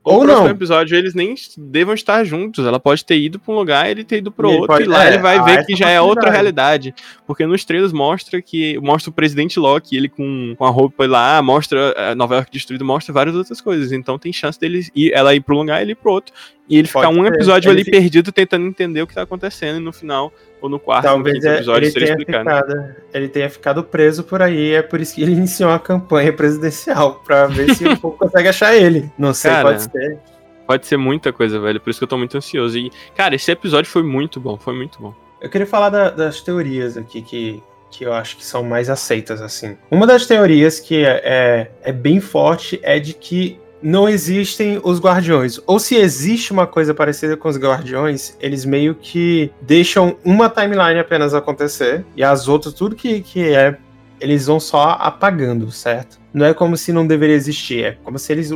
Ou 0.08 0.24
não. 0.26 0.48
episódio 0.48 0.96
eles 0.96 1.14
nem 1.14 1.34
devam 1.56 1.94
estar 1.94 2.24
juntos. 2.24 2.66
Ela 2.66 2.80
pode 2.80 3.04
ter 3.04 3.18
ido 3.18 3.38
pra 3.38 3.52
um 3.52 3.56
lugar, 3.56 3.90
ele 3.90 4.04
ter 4.04 4.18
ido 4.18 4.30
pro 4.30 4.48
ele 4.48 4.56
outro, 4.60 4.68
pode- 4.68 4.84
e 4.84 4.88
lá 4.88 5.04
é, 5.04 5.08
ele 5.08 5.18
vai 5.18 5.38
há 5.38 5.42
ver 5.42 5.66
que 5.66 5.76
já 5.76 5.88
é 5.90 6.00
outra 6.00 6.30
realidade. 6.30 6.94
Porque 7.26 7.44
nos 7.46 7.64
trailers 7.64 7.92
mostra 7.92 8.40
que. 8.42 8.78
Mostra 8.80 9.10
o 9.10 9.12
presidente 9.12 9.58
Loki, 9.58 9.96
ele 9.96 10.08
com, 10.08 10.54
com 10.56 10.64
a 10.64 10.70
roupa 10.70 11.06
lá, 11.06 11.40
mostra 11.42 11.94
a 12.10 12.14
Nova 12.14 12.34
York 12.36 12.50
destruída, 12.52 12.84
mostra 12.84 13.12
várias 13.12 13.34
outras 13.36 13.60
coisas. 13.60 13.92
Então 13.92 14.18
tem 14.18 14.32
chance 14.32 14.58
dele 14.58 14.86
ir, 14.94 15.12
ela 15.12 15.34
ir 15.34 15.40
pra 15.40 15.54
um 15.54 15.58
lugar 15.58 15.80
e 15.80 15.84
ele 15.84 15.92
ir 15.92 15.96
pro 15.96 16.12
outro. 16.12 16.32
E 16.68 16.78
ele 16.78 16.86
ficar 16.86 17.06
Pode 17.06 17.18
um 17.18 17.22
ser. 17.24 17.32
episódio 17.34 17.68
Ele 17.70 17.76
ali 17.80 17.84
fica- 17.84 17.96
perdido 17.98 18.30
tentando 18.32 18.66
entender 18.66 19.00
o 19.02 19.06
que 19.06 19.14
tá 19.14 19.22
acontecendo 19.22 19.76
e 19.78 19.80
no 19.80 19.92
final, 19.92 20.32
ou 20.60 20.68
no 20.68 20.78
quarto, 20.78 21.04
talvez 21.04 21.36
no 21.36 21.40
quinto 21.40 21.50
é- 21.52 21.56
episódio, 21.56 21.84
ele 21.84 21.90
seria 21.92 22.08
explicado. 22.10 22.44
ficado, 22.44 22.94
ele 23.14 23.28
tenha 23.28 23.48
ficado 23.48 23.82
preso 23.84 24.22
por 24.22 24.42
aí. 24.42 24.74
É 24.74 24.82
por 24.82 25.00
isso 25.00 25.14
que 25.14 25.22
ele 25.22 25.32
iniciou 25.32 25.70
uma 25.70 25.78
campanha 25.78 26.32
presidencial 26.32 27.22
pra 27.24 27.46
ver 27.46 27.74
se 27.74 27.86
o 27.86 27.96
povo 27.98 28.16
consegue 28.18 28.48
achar 28.48 28.76
ele. 28.76 29.10
Não 29.18 29.32
sei, 29.32 29.50
Cara, 29.50 29.68
pode 29.68 29.82
ser. 29.82 30.18
Pode 30.66 30.86
ser 30.86 30.96
muita 30.98 31.32
coisa, 31.32 31.58
velho. 31.58 31.80
Por 31.80 31.88
isso 31.88 31.98
que 31.98 32.04
eu 32.04 32.08
tô 32.08 32.18
muito 32.18 32.36
ansioso. 32.36 32.76
E, 32.76 32.90
cara, 33.16 33.34
esse 33.34 33.50
episódio 33.50 33.90
foi 33.90 34.02
muito 34.02 34.38
bom, 34.38 34.58
foi 34.58 34.74
muito 34.74 35.00
bom. 35.00 35.14
Eu 35.40 35.48
queria 35.48 35.66
falar 35.66 35.88
da- 35.88 36.10
das 36.10 36.42
teorias 36.42 36.98
aqui 36.98 37.22
que, 37.22 37.62
que 37.90 38.04
eu 38.04 38.12
acho 38.12 38.36
que 38.36 38.44
são 38.44 38.62
mais 38.62 38.90
aceitas, 38.90 39.40
assim. 39.40 39.78
Uma 39.90 40.06
das 40.06 40.26
teorias 40.26 40.78
que 40.78 41.02
é, 41.02 41.22
é, 41.24 41.70
é 41.84 41.92
bem 41.92 42.20
forte 42.20 42.78
é 42.82 42.98
de 42.98 43.14
que 43.14 43.58
não 43.82 44.08
existem 44.08 44.80
os 44.82 45.00
guardiões. 45.00 45.60
Ou 45.66 45.78
se 45.78 45.96
existe 45.96 46.52
uma 46.52 46.66
coisa 46.66 46.92
parecida 46.92 47.36
com 47.36 47.48
os 47.48 47.56
guardiões, 47.56 48.36
eles 48.40 48.64
meio 48.64 48.94
que 48.94 49.50
deixam 49.62 50.16
uma 50.24 50.48
timeline 50.48 50.98
apenas 50.98 51.34
acontecer 51.34 52.04
e 52.16 52.22
as 52.22 52.48
outras, 52.48 52.74
tudo 52.74 52.96
que, 52.96 53.20
que 53.20 53.54
é, 53.54 53.76
eles 54.20 54.46
vão 54.46 54.58
só 54.58 54.96
apagando, 55.00 55.70
certo? 55.70 56.18
Não 56.34 56.44
é 56.46 56.52
como 56.52 56.76
se 56.76 56.92
não 56.92 57.06
deveria 57.06 57.36
existir, 57.36 57.84
é 57.84 57.92
como 58.02 58.18
se 58.18 58.32
eles 58.32 58.50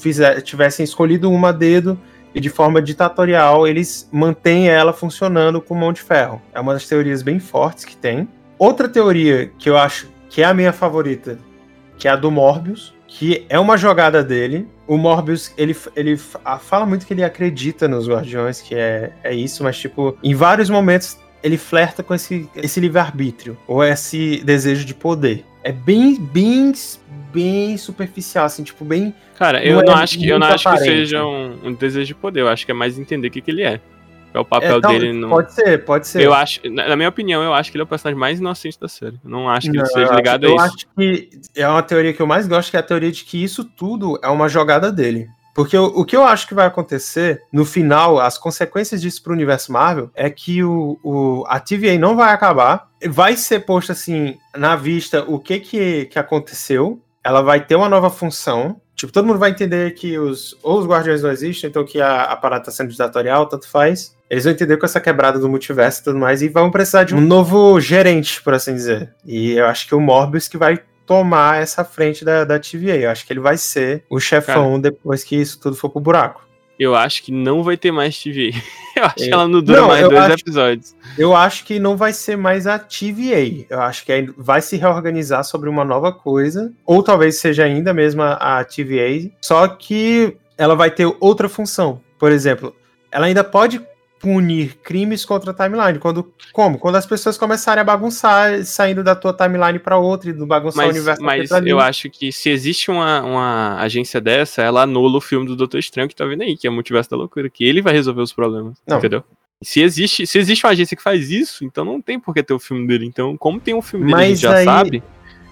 fizer- 0.00 0.40
tivessem 0.42 0.84
escolhido 0.84 1.30
uma 1.30 1.52
dedo 1.52 1.98
e 2.34 2.40
de 2.40 2.50
forma 2.50 2.80
ditatorial 2.82 3.66
eles 3.66 4.08
mantêm 4.12 4.68
ela 4.68 4.92
funcionando 4.92 5.60
com 5.60 5.74
mão 5.74 5.92
de 5.92 6.02
ferro. 6.02 6.40
É 6.52 6.60
uma 6.60 6.74
das 6.74 6.86
teorias 6.86 7.22
bem 7.22 7.38
fortes 7.38 7.84
que 7.84 7.96
tem. 7.96 8.28
Outra 8.58 8.88
teoria 8.88 9.50
que 9.58 9.70
eu 9.70 9.78
acho 9.78 10.08
que 10.28 10.42
é 10.42 10.44
a 10.44 10.52
minha 10.52 10.72
favorita, 10.72 11.38
que 11.96 12.06
é 12.06 12.10
a 12.10 12.16
do 12.16 12.30
Morbius, 12.30 12.94
que 13.08 13.44
é 13.48 13.58
uma 13.58 13.76
jogada 13.76 14.22
dele. 14.22 14.68
O 14.86 14.96
Morbius, 14.96 15.52
ele, 15.58 15.76
ele 15.96 16.16
fa- 16.16 16.58
fala 16.58 16.86
muito 16.86 17.06
que 17.06 17.12
ele 17.12 17.24
acredita 17.24 17.88
nos 17.88 18.08
Guardiões, 18.08 18.60
que 18.60 18.74
é, 18.74 19.10
é 19.24 19.34
isso, 19.34 19.64
mas 19.64 19.76
tipo, 19.78 20.16
em 20.22 20.34
vários 20.34 20.70
momentos 20.70 21.18
ele 21.42 21.56
flerta 21.56 22.02
com 22.02 22.14
esse, 22.14 22.48
esse 22.56 22.78
livre-arbítrio, 22.80 23.56
ou 23.66 23.82
esse 23.82 24.42
desejo 24.44 24.84
de 24.84 24.94
poder. 24.94 25.44
É 25.64 25.72
bem, 25.72 26.16
bem, 26.16 26.72
bem 27.32 27.76
superficial, 27.76 28.44
assim, 28.46 28.62
tipo, 28.62 28.84
bem 28.84 29.14
Cara, 29.38 29.64
eu 29.64 29.76
Não 29.76 29.82
não, 29.84 29.92
é 29.92 30.02
acho 30.02 30.18
que, 30.18 30.28
eu 30.28 30.38
não 30.38 30.48
acho 30.48 30.68
que 30.68 30.78
seja 30.78 31.24
um, 31.24 31.56
um 31.64 31.72
desejo 31.72 32.06
de 32.08 32.14
poder. 32.14 32.40
Eu 32.40 32.48
acho 32.48 32.66
que 32.66 32.72
é 32.72 32.74
mais 32.74 32.98
entender 32.98 33.28
o 33.28 33.30
que, 33.30 33.40
que 33.40 33.50
ele 33.52 33.62
é. 33.62 33.80
É 34.32 34.38
o 34.38 34.44
papel 34.44 34.78
então, 34.78 34.90
dele. 34.90 35.12
No... 35.12 35.28
Pode 35.28 35.52
ser, 35.52 35.84
pode 35.84 36.06
ser. 36.06 36.22
Eu 36.22 36.34
acho, 36.34 36.60
na 36.70 36.96
minha 36.96 37.08
opinião, 37.08 37.42
eu 37.42 37.54
acho 37.54 37.70
que 37.70 37.76
ele 37.76 37.82
é 37.82 37.84
o 37.84 37.88
personagem 37.88 38.18
mais 38.18 38.38
inocente 38.38 38.78
da 38.78 38.88
série. 38.88 39.18
Eu 39.24 39.30
não 39.30 39.48
acho 39.48 39.70
que 39.70 39.76
Não, 39.76 39.84
ele 39.84 39.92
seja 39.92 40.06
eu 40.06 40.16
ligado 40.16 40.44
a 40.44 40.48
Eu 40.48 40.56
isso. 40.56 40.64
acho 40.64 40.76
que 40.96 41.30
é 41.56 41.68
uma 41.68 41.82
teoria 41.82 42.12
que 42.12 42.20
eu 42.20 42.26
mais 42.26 42.46
gosto, 42.46 42.70
que 42.70 42.76
é 42.76 42.80
a 42.80 42.82
teoria 42.82 43.10
de 43.10 43.24
que 43.24 43.42
isso 43.42 43.64
tudo 43.64 44.18
é 44.22 44.28
uma 44.28 44.48
jogada 44.48 44.92
dele. 44.92 45.28
Porque 45.54 45.76
o, 45.76 45.86
o 45.86 46.04
que 46.04 46.14
eu 46.14 46.22
acho 46.22 46.46
que 46.46 46.54
vai 46.54 46.66
acontecer, 46.66 47.42
no 47.52 47.64
final, 47.64 48.20
as 48.20 48.38
consequências 48.38 49.00
disso 49.00 49.20
pro 49.22 49.32
universo 49.32 49.72
Marvel, 49.72 50.08
é 50.14 50.30
que 50.30 50.62
o, 50.62 50.98
o, 51.02 51.44
a 51.48 51.58
TVA 51.58 51.98
não 51.98 52.14
vai 52.14 52.32
acabar. 52.32 52.88
Vai 53.08 53.36
ser 53.36 53.60
posto 53.66 53.90
assim, 53.90 54.38
na 54.56 54.76
vista, 54.76 55.24
o 55.26 55.38
que 55.38 55.58
que, 55.58 56.04
que 56.04 56.18
aconteceu. 56.18 57.00
Ela 57.24 57.42
vai 57.42 57.64
ter 57.64 57.74
uma 57.74 57.88
nova 57.88 58.08
função. 58.08 58.80
Tipo, 58.94 59.12
todo 59.12 59.26
mundo 59.26 59.38
vai 59.38 59.50
entender 59.50 59.94
que 59.94 60.16
os, 60.16 60.56
ou 60.62 60.78
os 60.78 60.86
Guardiões 60.86 61.22
não 61.22 61.30
existem, 61.30 61.68
então 61.68 61.84
que 61.84 62.00
a, 62.00 62.22
a 62.22 62.36
parada 62.36 62.66
tá 62.66 62.70
sendo 62.70 62.90
ditatorial, 62.90 63.46
tanto 63.46 63.68
faz. 63.68 64.16
Eles 64.30 64.44
vão 64.44 64.52
entender 64.52 64.76
com 64.76 64.84
essa 64.86 65.00
quebrada 65.00 65.38
do 65.38 65.48
multiverso 65.48 66.00
e 66.00 66.04
tudo 66.04 66.18
mais, 66.18 66.42
e 66.42 66.48
vão 66.48 66.70
precisar 66.70 67.04
de 67.04 67.14
um 67.14 67.20
novo 67.20 67.80
gerente, 67.80 68.42
por 68.42 68.52
assim 68.54 68.74
dizer. 68.74 69.14
E 69.24 69.52
eu 69.52 69.66
acho 69.66 69.86
que 69.88 69.94
o 69.94 70.00
Morbius 70.00 70.48
que 70.48 70.58
vai 70.58 70.78
tomar 71.06 71.62
essa 71.62 71.82
frente 71.84 72.22
da, 72.24 72.44
da 72.44 72.58
TVA. 72.58 72.96
Eu 72.96 73.10
acho 73.10 73.26
que 73.26 73.32
ele 73.32 73.40
vai 73.40 73.56
ser 73.56 74.04
o 74.10 74.20
chefão 74.20 74.78
depois 74.78 75.24
que 75.24 75.36
isso 75.36 75.58
tudo 75.58 75.74
for 75.74 75.88
pro 75.88 76.00
buraco. 76.00 76.46
Eu 76.78 76.94
acho 76.94 77.22
que 77.24 77.32
não 77.32 77.64
vai 77.64 77.76
ter 77.76 77.90
mais 77.90 78.16
TV. 78.22 78.52
Eu 78.94 79.04
acho 79.04 79.14
que 79.16 79.32
ela 79.32 79.46
não 79.48 79.62
dura 79.62 79.80
Não, 79.80 79.88
mais 79.88 80.08
dois 80.08 80.18
acho- 80.20 80.34
episódios. 80.42 80.94
Eu 81.16 81.34
acho 81.34 81.64
que 81.64 81.78
não 81.78 81.96
vai 81.96 82.12
ser 82.12 82.36
mais 82.36 82.66
a 82.66 82.78
TVA. 82.78 83.64
Eu 83.70 83.80
acho 83.80 84.04
que 84.04 84.32
vai 84.36 84.60
se 84.60 84.76
reorganizar 84.76 85.42
sobre 85.44 85.68
uma 85.70 85.84
nova 85.84 86.12
coisa. 86.12 86.72
Ou 86.84 87.02
talvez 87.02 87.36
seja 87.40 87.64
ainda 87.64 87.94
mesmo 87.94 88.22
a 88.22 88.58
a 88.58 88.64
TVA. 88.64 89.30
Só 89.40 89.66
que 89.68 90.36
ela 90.56 90.74
vai 90.76 90.90
ter 90.90 91.10
outra 91.20 91.48
função. 91.48 92.00
Por 92.18 92.30
exemplo, 92.32 92.74
ela 93.10 93.26
ainda 93.26 93.42
pode 93.44 93.80
punir 94.18 94.76
crimes 94.82 95.24
contra 95.24 95.52
a 95.52 95.54
timeline. 95.54 95.98
Quando, 95.98 96.32
como? 96.52 96.78
Quando 96.78 96.96
as 96.96 97.06
pessoas 97.06 97.38
começarem 97.38 97.80
a 97.80 97.84
bagunçar, 97.84 98.64
saindo 98.64 99.02
da 99.04 99.14
tua 99.14 99.32
timeline 99.32 99.78
pra 99.78 99.96
outra 99.96 100.30
e 100.30 100.32
do 100.32 100.44
bagunçar 100.46 100.84
o 100.84 100.86
Mas, 100.88 100.96
universo 100.96 101.22
mas 101.22 101.50
eu 101.66 101.78
acho 101.78 102.10
que 102.10 102.32
se 102.32 102.50
existe 102.50 102.90
uma, 102.90 103.22
uma 103.22 103.76
agência 103.80 104.20
dessa, 104.20 104.62
ela 104.62 104.82
anula 104.82 105.18
o 105.18 105.20
filme 105.20 105.46
do 105.46 105.54
Doutor 105.56 105.78
Estranho 105.78 106.08
que 106.08 106.16
tá 106.16 106.24
vendo 106.24 106.42
aí, 106.42 106.56
que 106.56 106.66
é 106.66 106.70
o 106.70 106.72
Multiverso 106.72 107.10
da 107.10 107.16
Loucura, 107.16 107.48
que 107.48 107.64
ele 107.64 107.80
vai 107.80 107.92
resolver 107.92 108.22
os 108.22 108.32
problemas. 108.32 108.76
Não. 108.86 108.98
Entendeu? 108.98 109.22
Se 109.62 109.80
existe, 109.82 110.26
se 110.26 110.38
existe 110.38 110.64
uma 110.64 110.72
agência 110.72 110.96
que 110.96 111.02
faz 111.02 111.30
isso, 111.30 111.64
então 111.64 111.84
não 111.84 112.00
tem 112.00 112.18
por 112.20 112.32
que 112.32 112.42
ter 112.42 112.54
o 112.54 112.58
filme 112.60 112.86
dele. 112.86 113.06
Então, 113.06 113.36
como 113.36 113.58
tem 113.58 113.74
um 113.74 113.82
filme 113.82 114.06
dele, 114.06 114.14
a 114.16 114.20
gente 114.26 114.30
Mas 114.34 114.40
já 114.40 114.54
aí- 114.56 114.64
sabe, 114.64 115.02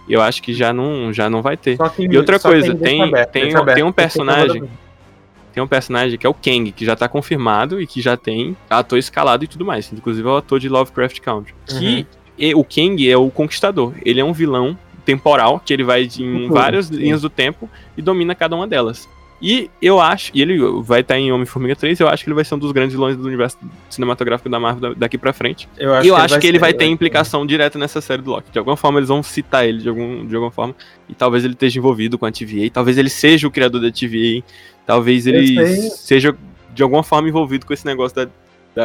eu 0.09 0.22
acho 0.22 0.40
que 0.42 0.55
já 0.55 0.72
não, 0.72 1.12
já 1.12 1.29
não 1.29 1.42
vai 1.42 1.57
ter. 1.57 1.76
Que- 1.76 2.02
E 2.05 2.16
outra 2.16 2.38
coisa, 2.38 2.72
tem- 2.76 3.02
aberto, 3.02 3.31
tem- 3.33 3.55
aberto, 3.57 3.74
tem 3.76 3.85
um 3.85 3.90
personagem 3.92 4.62
Tem 5.57 5.64
um 5.64 5.66
personagem 5.66 6.19
que 6.19 6.27
é 6.27 6.29
o 6.29 6.35
Kang, 6.35 6.71
que 6.71 6.85
já 6.85 6.95
tá 6.95 7.09
confirmado 7.09 7.81
e 7.81 7.87
que 7.87 8.03
já 8.03 8.14
tem 8.14 8.55
ator 8.69 8.99
escalado 8.99 9.42
e 9.42 9.47
tudo 9.49 9.64
mais. 9.64 9.90
Inclusive 9.90 10.29
é 10.29 10.31
o 10.31 10.37
ator 10.37 10.61
de 10.61 10.69
Lovecraft 10.69 11.19
Country. 11.21 11.55
Uhum. 11.73 11.79
Que 11.79 12.07
e- 12.37 12.55
o 12.55 12.62
Kang 12.62 13.11
é 13.11 13.16
o 13.16 13.31
conquistador. 13.31 13.95
Ele 14.05 14.21
é 14.21 14.25
um 14.25 14.35
vilão 14.35 14.77
temporal, 15.03 15.59
que 15.64 15.73
ele 15.73 15.83
vai 15.83 16.03
em 16.03 16.09
Tudo, 16.42 16.53
várias 16.53 16.90
linhas 16.90 17.23
do 17.23 17.31
tempo 17.31 17.71
e 17.97 18.03
domina 18.03 18.35
cada 18.35 18.55
uma 18.55 18.66
delas. 18.66 19.09
E 19.40 19.70
eu 19.83 20.01
acho, 20.01 20.31
e 20.35 20.40
ele 20.40 20.59
vai 20.83 21.01
estar 21.03 21.18
em 21.18 21.31
Homem-Formiga 21.31 21.77
3, 21.77 22.01
eu 22.01 22.09
acho 22.09 22.25
que 22.25 22.31
ele 22.31 22.35
vai 22.35 22.44
ser 22.44 22.55
um 22.55 22.59
dos 22.59 22.72
grandes 22.72 22.94
vilões 22.94 23.16
do 23.16 23.27
universo 23.27 23.59
cinematográfico 23.90 24.49
da 24.49 24.59
Marvel 24.59 24.90
da- 24.90 24.96
daqui 24.99 25.18
pra 25.18 25.33
frente. 25.33 25.68
Eu 25.77 25.90
E 26.03 26.09
eu 26.09 26.14
acho 26.16 26.40
que 26.40 26.46
ele 26.46 26.59
vai 26.59 26.72
ter 26.72 26.85
implicação 26.87 27.46
direta 27.46 27.79
nessa 27.79 28.01
série 28.01 28.22
do 28.22 28.31
Loki. 28.31 28.51
De 28.51 28.59
alguma 28.59 28.77
forma 28.79 28.99
eles 28.99 29.09
vão 29.11 29.22
citar 29.22 29.68
ele 29.68 29.79
de, 29.83 29.88
algum, 29.90 30.27
de 30.27 30.35
alguma 30.35 30.51
forma. 30.51 30.75
E 31.09 31.14
talvez 31.14 31.44
ele 31.44 31.53
esteja 31.53 31.79
envolvido 31.79 32.16
com 32.18 32.25
a 32.25 32.33
TVA. 32.33 32.70
Talvez 32.72 32.96
ele 32.96 33.11
seja 33.11 33.46
o 33.46 33.51
criador 33.51 33.81
da 33.83 33.90
TVA. 33.90 34.42
Talvez 34.87 35.27
ele 35.27 35.46
seja 35.90 36.35
de 36.75 36.83
alguma 36.83 37.03
forma 37.03 37.29
envolvido 37.29 37.66
com 37.66 37.72
esse 37.75 37.85
negócio 37.85 38.16
da, 38.16 38.29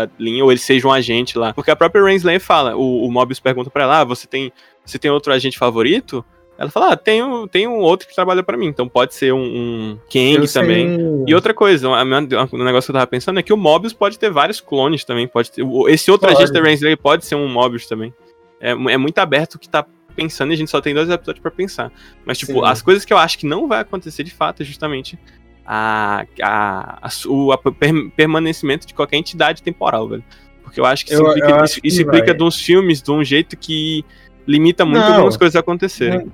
da 0.06 0.12
linha. 0.20 0.44
Ou 0.44 0.52
ele 0.52 0.60
seja 0.60 0.86
um 0.88 0.92
agente 0.92 1.38
lá. 1.38 1.54
Porque 1.54 1.72
a 1.72 1.76
própria 1.78 2.04
Renslayer 2.04 2.42
fala. 2.42 2.76
O, 2.76 3.06
o 3.08 3.12
Mobius 3.12 3.40
pergunta 3.40 3.70
pra 3.70 3.84
ela: 3.84 4.00
ah, 4.02 4.04
você 4.04 4.28
tem, 4.28 4.52
você 4.86 5.00
tem 5.00 5.10
outro 5.10 5.32
agente 5.32 5.58
favorito? 5.58 6.26
Ela 6.62 6.70
fala: 6.70 6.94
ah, 6.94 6.96
tem, 6.98 7.24
um- 7.24 7.48
tem 7.48 7.68
um 7.68 7.80
outro 7.80 8.08
que 8.08 8.14
trabalha 8.16 8.44
pra 8.44 8.56
mim. 8.58 8.68
Então 8.68 8.88
pode 8.88 9.16
ser 9.16 9.34
um, 9.34 9.40
um 9.42 9.98
Kang 10.12 10.48
sei- 10.48 10.62
também. 10.62 11.24
E 11.28 11.34
outra 11.34 11.54
coisa, 11.54 11.90
um, 11.90 12.22
negócio 12.64 12.88
que 12.88 12.92
eu 12.92 12.94
tava 12.94 13.08
pensando 13.08 13.40
é 13.40 13.44
que 13.44 13.52
o 13.54 13.58
Mobius 13.58 13.94
pode 13.94 14.20
ter 14.20 14.30
vários 14.30 14.62
clones 14.62 15.04
também. 15.04 15.28
Pode 15.28 15.52
ter, 15.52 15.66
esse 15.88 16.12
outro 16.12 16.28
Pode. 16.28 16.42
agente 16.42 16.54
da 16.54 16.62
Renslayer 16.62 16.98
pode 16.98 17.26
ser 17.26 17.36
um 17.36 17.48
Mobius 17.48 17.88
também. 17.88 18.14
É, 18.60 18.72
é 18.72 18.98
muito 18.98 19.18
aberto 19.18 19.56
o 19.56 19.60
que 19.60 19.68
tá 19.68 19.86
pensando 20.16 20.52
e 20.52 20.54
a 20.54 20.58
gente 20.58 20.70
só 20.70 20.80
tem 20.82 20.94
dois 20.94 21.10
episódios 21.10 21.42
pra 21.42 21.50
pensar. 21.50 21.92
Mas, 22.26 22.38
tipo, 22.38 22.54
Sim. 22.54 22.66
as 22.66 22.82
coisas 22.82 23.04
que 23.06 23.12
eu 23.14 23.18
acho 23.18 23.40
que 23.40 23.46
não 23.48 23.68
vai 23.68 23.80
acontecer 23.80 24.24
de 24.24 24.32
fato 24.32 24.62
é 24.62 24.66
justamente 24.66 25.18
a, 25.66 26.26
a, 26.42 27.00
a, 27.08 27.10
o 27.28 27.52
a 27.52 27.58
per- 27.58 28.12
permanecimento 28.16 28.86
de 28.86 28.94
qualquer 28.94 29.18
entidade 29.18 29.64
temporal, 29.64 30.08
velho. 30.08 30.24
Porque 30.64 30.80
eu 30.80 30.86
acho 30.86 31.06
que 31.06 31.14
isso 31.14 31.22
Eu- 31.24 31.30
implica, 31.30 31.50
eu 31.50 31.64
isso, 31.64 31.82
que 31.82 31.88
isso 31.88 32.02
implica 32.02 32.34
de 32.34 32.44
uns 32.44 32.56
filmes 32.62 33.02
de 33.02 33.12
um 33.12 33.24
jeito 33.24 33.58
que 33.58 34.04
limita 34.48 34.84
muito 34.86 35.02
Não. 35.06 35.14
algumas 35.14 35.38
coisas 35.38 35.56
acontecerem. 35.56 36.32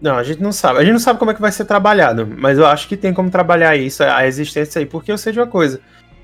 Não, 0.00 0.16
a 0.16 0.22
gente 0.22 0.40
não 0.40 0.52
sabe. 0.52 0.78
A 0.78 0.82
gente 0.82 0.92
não 0.92 1.00
sabe 1.00 1.18
como 1.18 1.30
é 1.30 1.34
que 1.34 1.40
vai 1.40 1.50
ser 1.52 1.64
trabalhado, 1.64 2.26
mas 2.38 2.58
eu 2.58 2.66
acho 2.66 2.86
que 2.88 2.96
tem 2.96 3.12
como 3.12 3.30
trabalhar 3.30 3.76
isso, 3.76 4.02
a 4.04 4.26
existência 4.26 4.78
aí, 4.78 4.86
porque 4.86 5.10
eu 5.10 5.18
sei 5.18 5.32
de 5.32 5.40
uma 5.40 5.46
coisa. 5.46 5.80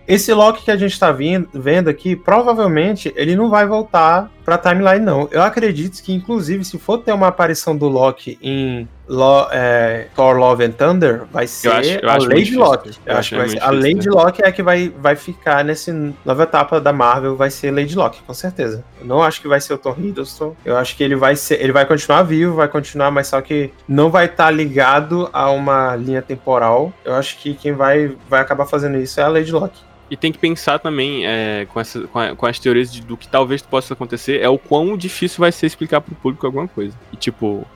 Esse 0.06 0.32
Loki 0.34 0.64
que 0.64 0.70
a 0.70 0.76
gente 0.76 0.98
tá 1.00 1.10
vindo- 1.10 1.48
vendo 1.54 1.88
aqui, 1.88 2.14
provavelmente 2.14 3.12
ele 3.16 3.34
não 3.34 3.48
vai 3.48 3.66
voltar 3.66 4.30
pra 4.44 4.58
timeline, 4.58 5.00
não. 5.04 5.28
Eu 5.30 5.42
acredito 5.42 6.02
que, 6.02 6.12
inclusive, 6.12 6.64
se 6.64 6.78
for 6.78 6.98
ter 6.98 7.12
uma 7.12 7.28
aparição 7.28 7.76
do 7.76 7.88
Loki 7.88 8.38
em 8.42 8.88
Lo- 9.08 9.48
é, 9.52 10.06
Thor 10.14 10.36
Love 10.36 10.64
and 10.64 10.70
Thunder, 10.72 11.22
vai 11.30 11.46
ser 11.46 11.68
acho- 11.72 11.90
eu 12.02 12.08
a 12.10 12.12
Lady 12.14 12.34
difícil, 12.44 12.58
Loki. 12.60 12.88
Eu, 13.04 13.12
Eu 13.12 13.18
acho 13.18 13.30
que 13.30 13.36
vai 13.36 13.48
ser, 13.48 13.62
a 13.62 13.70
difícil, 13.70 13.94
Lady 13.94 14.08
né? 14.08 14.14
Loki 14.14 14.42
é 14.42 14.48
a 14.48 14.52
que 14.52 14.62
vai, 14.62 14.92
vai 14.98 15.16
ficar 15.16 15.64
nessa 15.64 15.92
nova 16.24 16.42
etapa 16.44 16.80
da 16.80 16.92
Marvel, 16.92 17.36
vai 17.36 17.50
ser 17.50 17.70
Lady 17.70 17.94
Loki, 17.94 18.20
com 18.26 18.32
certeza. 18.34 18.82
Eu 19.00 19.06
não 19.06 19.22
acho 19.22 19.40
que 19.42 19.48
vai 19.48 19.60
ser 19.60 19.74
o 19.74 19.78
Thor 19.78 19.94
Hiddleston. 19.98 20.54
Eu 20.64 20.76
acho 20.76 20.96
que 20.96 21.02
ele 21.04 21.16
vai 21.16 21.36
ser, 21.36 21.60
ele 21.62 21.72
vai 21.72 21.84
continuar 21.86 22.22
vivo, 22.22 22.54
vai 22.54 22.68
continuar, 22.68 23.10
mas 23.10 23.26
só 23.26 23.40
que 23.40 23.70
não 23.88 24.10
vai 24.10 24.26
estar 24.26 24.50
ligado 24.50 25.28
a 25.32 25.50
uma 25.50 25.94
linha 25.96 26.22
temporal. 26.22 26.92
Eu 27.04 27.14
acho 27.14 27.38
que 27.38 27.54
quem 27.54 27.72
vai, 27.72 28.16
vai 28.28 28.40
acabar 28.40 28.64
fazendo 28.66 28.96
isso 28.98 29.20
é 29.20 29.22
a 29.24 29.28
Lady 29.28 29.52
Loki. 29.52 29.80
E 30.14 30.16
tem 30.16 30.30
que 30.30 30.38
pensar 30.38 30.78
também 30.78 31.26
é, 31.26 31.66
com, 31.72 31.80
essa, 31.80 32.02
com, 32.06 32.18
a- 32.20 32.36
com 32.36 32.46
as 32.46 32.56
teorias 32.60 32.92
de- 32.92 33.02
do 33.02 33.16
que 33.16 33.26
talvez 33.26 33.60
possa 33.62 33.94
acontecer, 33.94 34.40
é 34.40 34.48
o 34.48 34.56
quão 34.56 34.96
difícil 34.96 35.40
vai 35.40 35.50
ser 35.50 35.66
explicar 35.66 36.00
pro 36.00 36.14
público 36.14 36.46
alguma 36.46 36.68
coisa. 36.68 36.96
E 37.12 37.16
tipo, 37.16 37.66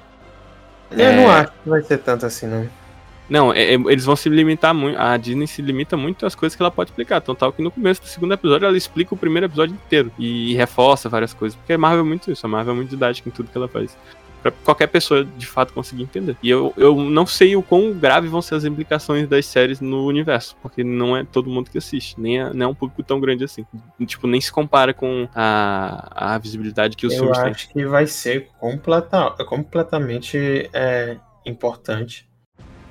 Eu 0.92 1.04
É. 1.04 1.16
não 1.16 1.28
acho 1.30 1.50
que 1.50 1.68
vai 1.68 1.82
ser 1.82 1.98
tanto 1.98 2.24
assim, 2.24 2.46
não. 2.46 2.68
Não, 3.28 3.52
é- 3.52 3.74
é- 3.74 3.74
eles 3.74 4.04
vão 4.04 4.14
se 4.14 4.28
limitar 4.28 4.72
muito. 4.72 4.96
A 4.98 5.16
Disney 5.16 5.46
se 5.48 5.60
limita 5.60 5.96
muito 5.96 6.24
às 6.24 6.34
coisas 6.36 6.54
que 6.54 6.62
ela 6.62 6.70
pode 6.70 6.90
explicar. 6.90 7.18
Então, 7.18 7.34
tal 7.34 7.52
que 7.52 7.60
no 7.60 7.70
começo 7.72 8.00
do 8.00 8.06
segundo 8.06 8.32
episódio 8.34 8.66
ela 8.66 8.76
explica 8.76 9.12
o 9.14 9.18
primeiro 9.18 9.46
episódio 9.46 9.74
inteiro 9.74 10.12
e 10.16 10.54
reforça 10.54 11.08
várias 11.08 11.34
coisas. 11.34 11.56
Porque 11.56 11.72
a 11.72 11.78
Marvel 11.78 12.00
é 12.04 12.08
muito 12.08 12.30
isso. 12.30 12.46
A 12.46 12.48
Marvel 12.48 12.72
é 12.72 12.76
muito 12.76 12.88
didática 12.90 13.28
em 13.28 13.32
tudo 13.32 13.50
que 13.50 13.58
ela 13.58 13.68
faz. 13.68 13.98
Pra 14.42 14.50
qualquer 14.50 14.86
pessoa 14.86 15.24
de 15.24 15.46
fato 15.46 15.72
conseguir 15.72 16.02
entender. 16.02 16.36
E 16.42 16.48
eu, 16.48 16.72
eu 16.76 16.94
não 16.96 17.26
sei 17.26 17.56
o 17.56 17.62
quão 17.62 17.92
grave 17.92 18.28
vão 18.28 18.40
ser 18.40 18.54
as 18.54 18.64
implicações 18.64 19.28
das 19.28 19.46
séries 19.46 19.80
no 19.80 20.06
universo. 20.06 20.56
Porque 20.62 20.84
não 20.84 21.16
é 21.16 21.24
todo 21.24 21.50
mundo 21.50 21.70
que 21.70 21.78
assiste. 21.78 22.20
Nem 22.20 22.40
é, 22.40 22.52
não 22.52 22.66
é 22.66 22.68
um 22.68 22.74
público 22.74 23.02
tão 23.02 23.20
grande 23.20 23.44
assim. 23.44 23.66
Tipo, 24.06 24.26
nem 24.26 24.40
se 24.40 24.52
compara 24.52 24.94
com 24.94 25.28
a, 25.34 26.34
a 26.34 26.38
visibilidade 26.38 26.96
que 26.96 27.06
os 27.06 27.12
Eu 27.14 27.20
filmes 27.20 27.38
têm. 27.38 27.50
acho 27.50 27.68
que 27.70 27.84
vai 27.86 28.06
ser 28.06 28.48
completa, 28.58 29.30
completamente 29.44 30.68
é, 30.72 31.16
importante. 31.44 32.27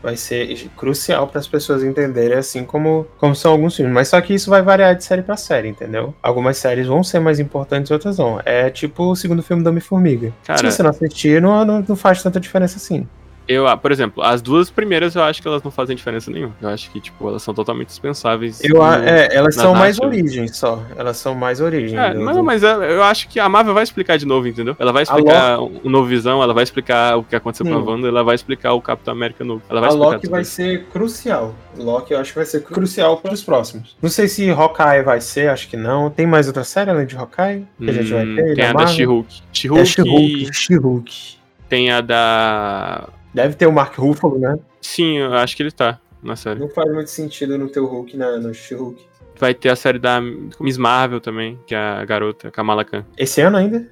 Vai 0.02 0.16
ser 0.16 0.70
crucial 0.78 1.28
para 1.28 1.40
as 1.40 1.48
pessoas 1.48 1.84
entenderem, 1.84 2.38
assim 2.38 2.64
como, 2.64 3.08
como 3.18 3.36
são 3.36 3.52
alguns 3.52 3.76
filmes. 3.76 3.94
Mas 3.94 4.08
só 4.10 4.22
que 4.22 4.34
isso 4.34 4.50
vai 4.50 4.62
variar 4.62 4.96
de 4.96 5.04
série 5.04 5.22
para 5.22 5.36
série, 5.38 5.68
entendeu? 5.70 6.14
Algumas 6.22 6.58
séries 6.58 6.88
vão 6.88 7.04
ser 7.04 7.20
mais 7.20 7.40
importantes, 7.40 7.92
outras 7.92 8.18
não. 8.18 8.40
É 8.46 8.70
tipo 8.70 9.04
o 9.04 9.16
segundo 9.16 9.42
filme 9.42 9.64
do 9.64 9.70
Homem-Formiga. 9.70 10.34
Se 10.58 10.64
você 10.72 10.84
não 10.84 10.92
assistir, 10.92 11.42
não, 11.42 11.66
não, 11.66 11.86
não 11.88 11.96
faz 11.96 12.22
tanta 12.22 12.40
diferença 12.40 12.78
assim. 12.78 13.08
Eu, 13.48 13.66
ah, 13.68 13.78
por 13.78 13.92
exemplo, 13.92 14.22
as 14.24 14.42
duas 14.42 14.70
primeiras 14.70 15.16
eu 15.16 15.24
acho 15.24 15.42
que 15.42 15.48
elas 15.48 15.64
não 15.64 15.72
fazem 15.72 15.96
diferença 15.96 16.30
nenhuma. 16.30 16.54
Eu 16.62 16.70
acho 16.70 16.92
que, 16.92 17.00
tipo, 17.00 17.28
elas 17.30 17.42
são 17.44 17.54
totalmente 17.54 17.88
dispensáveis. 17.88 18.62
Eu, 18.64 18.82
a- 18.82 18.98
no- 18.98 19.08
é, 19.08 19.30
elas 19.32 19.56
são 19.56 19.74
mais 19.74 20.00
origens 20.00 20.58
só. 20.58 20.84
Elas 20.98 21.18
são 21.18 21.34
mais 21.34 21.62
origens. 21.62 21.94
É, 21.94 22.14
do- 22.14 22.22
mas, 22.22 22.38
mas 22.38 22.64
eu, 22.64 22.84
eu 22.84 23.04
acho 23.04 23.28
que 23.30 23.40
a 23.40 23.48
Marvel 23.48 23.74
vai 23.74 23.84
explicar 23.84 24.18
de 24.18 24.26
novo, 24.26 24.48
entendeu? 24.48 24.76
Ela 24.78 24.92
vai 24.92 25.04
explicar 25.04 25.60
o 25.62 25.90
novo 25.90 26.08
Visão, 26.08 26.44
ela 26.44 26.54
vai 26.54 26.64
explicar 26.64 27.16
o 27.18 27.24
que 27.24 27.36
aconteceu 27.36 27.66
com 27.66 27.74
a 27.74 27.80
Sim. 27.82 27.88
Wanda, 27.88 28.08
ela 28.08 28.24
vai 28.24 28.36
explicar 28.36 28.74
o 28.74 28.82
Capitão 28.82 29.14
América 29.14 29.44
novo. 29.44 29.62
Ela 29.70 29.80
vai 29.80 29.90
a 29.90 29.94
explicar 29.94 30.14
Loki 30.16 30.30
vai 30.30 30.42
isso. 30.42 30.52
ser 30.52 30.84
crucial. 30.92 31.56
Loki 31.78 32.14
eu 32.14 32.20
acho 32.20 32.32
que 32.34 32.40
vai 32.40 32.46
ser 32.46 32.64
crucial 32.64 33.18
para 33.18 33.34
os 33.34 33.44
próximos. 33.44 33.96
Não 34.02 34.10
sei 34.10 34.28
se 34.28 34.50
Hawkeye 34.50 35.04
vai 35.04 35.22
ser, 35.22 35.50
acho 35.50 35.70
que 35.70 35.78
não. 35.78 36.10
Tem 36.10 36.28
mais 36.28 36.48
outra 36.48 36.64
série 36.64 36.90
além 36.90 37.06
de 37.06 37.16
Hawkeye 37.16 37.66
que 37.80 37.90
a 37.90 37.94
gente 37.94 38.12
vai 38.12 38.26
Hum, 38.26 38.36
ter? 38.36 38.56
tem 38.56 38.66
a 38.66 38.74
da. 38.74 38.84
É 38.84 38.88
She-Hulk, 38.88 39.34
She-Hulk. 39.54 40.50
She-Hulk. 40.54 41.38
tem 41.70 41.92
a 41.92 42.02
da... 42.02 43.08
Deve 43.38 43.54
ter 43.54 43.68
o 43.68 43.72
Mark 43.72 43.96
Ruffalo, 44.00 44.40
né? 44.40 44.58
Sim, 44.82 45.20
eu 45.20 45.32
acho 45.36 45.56
que 45.56 45.62
ele 45.62 45.72
tá 45.72 46.00
na 46.24 46.36
série. 46.36 46.60
Não 46.60 46.70
faz 46.70 46.92
muito 46.92 47.12
sentido 47.12 47.56
no 47.56 47.70
teu 47.70 47.86
Hulk 47.86 48.18
na, 48.18 48.38
no 48.40 48.52
She-Hulk. 48.52 49.00
Vai 49.40 49.54
ter 49.54 49.70
a 49.70 49.76
série 49.76 50.00
da 50.00 50.20
Miss 50.60 50.76
Marvel 50.76 51.22
também, 51.22 51.60
que 51.68 51.76
é 51.76 51.78
a 51.78 52.04
garota, 52.04 52.50
Kamala 52.50 52.84
Khan. 52.84 53.06
Esse 53.16 53.40
ano 53.42 53.58
ainda? 53.58 53.88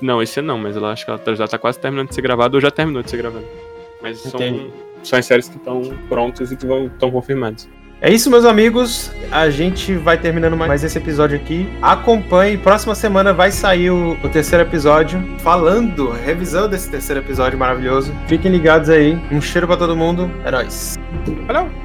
Não, 0.00 0.22
esse 0.22 0.40
não, 0.40 0.56
mas 0.56 0.76
eu 0.76 0.86
acho 0.86 1.04
que 1.04 1.10
ela 1.10 1.18
tá- 1.18 1.34
já 1.34 1.46
tá 1.46 1.58
quase 1.58 1.78
terminando 1.78 2.08
de 2.08 2.14
ser 2.14 2.22
gravada 2.22 2.56
ou 2.56 2.60
já 2.62 2.70
terminou 2.70 3.02
de 3.02 3.10
ser 3.10 3.18
gravada. 3.18 3.44
Mas 4.00 4.20
são, 4.20 4.40
são 5.02 5.18
as 5.18 5.26
séries 5.26 5.46
que 5.50 5.58
estão 5.58 5.82
prontas 6.08 6.50
e 6.50 6.56
que 6.56 6.64
estão 6.66 7.10
confirmadas. 7.10 7.68
É 8.00 8.12
isso, 8.12 8.30
meus 8.30 8.44
amigos. 8.44 9.10
A 9.30 9.48
gente 9.48 9.94
vai 9.94 10.18
terminando 10.18 10.56
mais 10.56 10.84
esse 10.84 10.98
episódio 10.98 11.36
aqui. 11.36 11.68
Acompanhe. 11.80 12.58
Próxima 12.58 12.94
semana 12.94 13.32
vai 13.32 13.50
sair 13.50 13.90
o, 13.90 14.12
o 14.22 14.28
terceiro 14.28 14.62
episódio. 14.62 15.22
Falando, 15.38 16.10
revisando 16.10 16.74
esse 16.74 16.90
terceiro 16.90 17.20
episódio 17.20 17.58
maravilhoso. 17.58 18.14
Fiquem 18.26 18.52
ligados 18.52 18.90
aí. 18.90 19.18
Um 19.32 19.40
cheiro 19.40 19.66
para 19.66 19.76
todo 19.76 19.96
mundo. 19.96 20.30
É 20.44 20.50
nóis. 20.50 20.98
Valeu! 21.46 21.83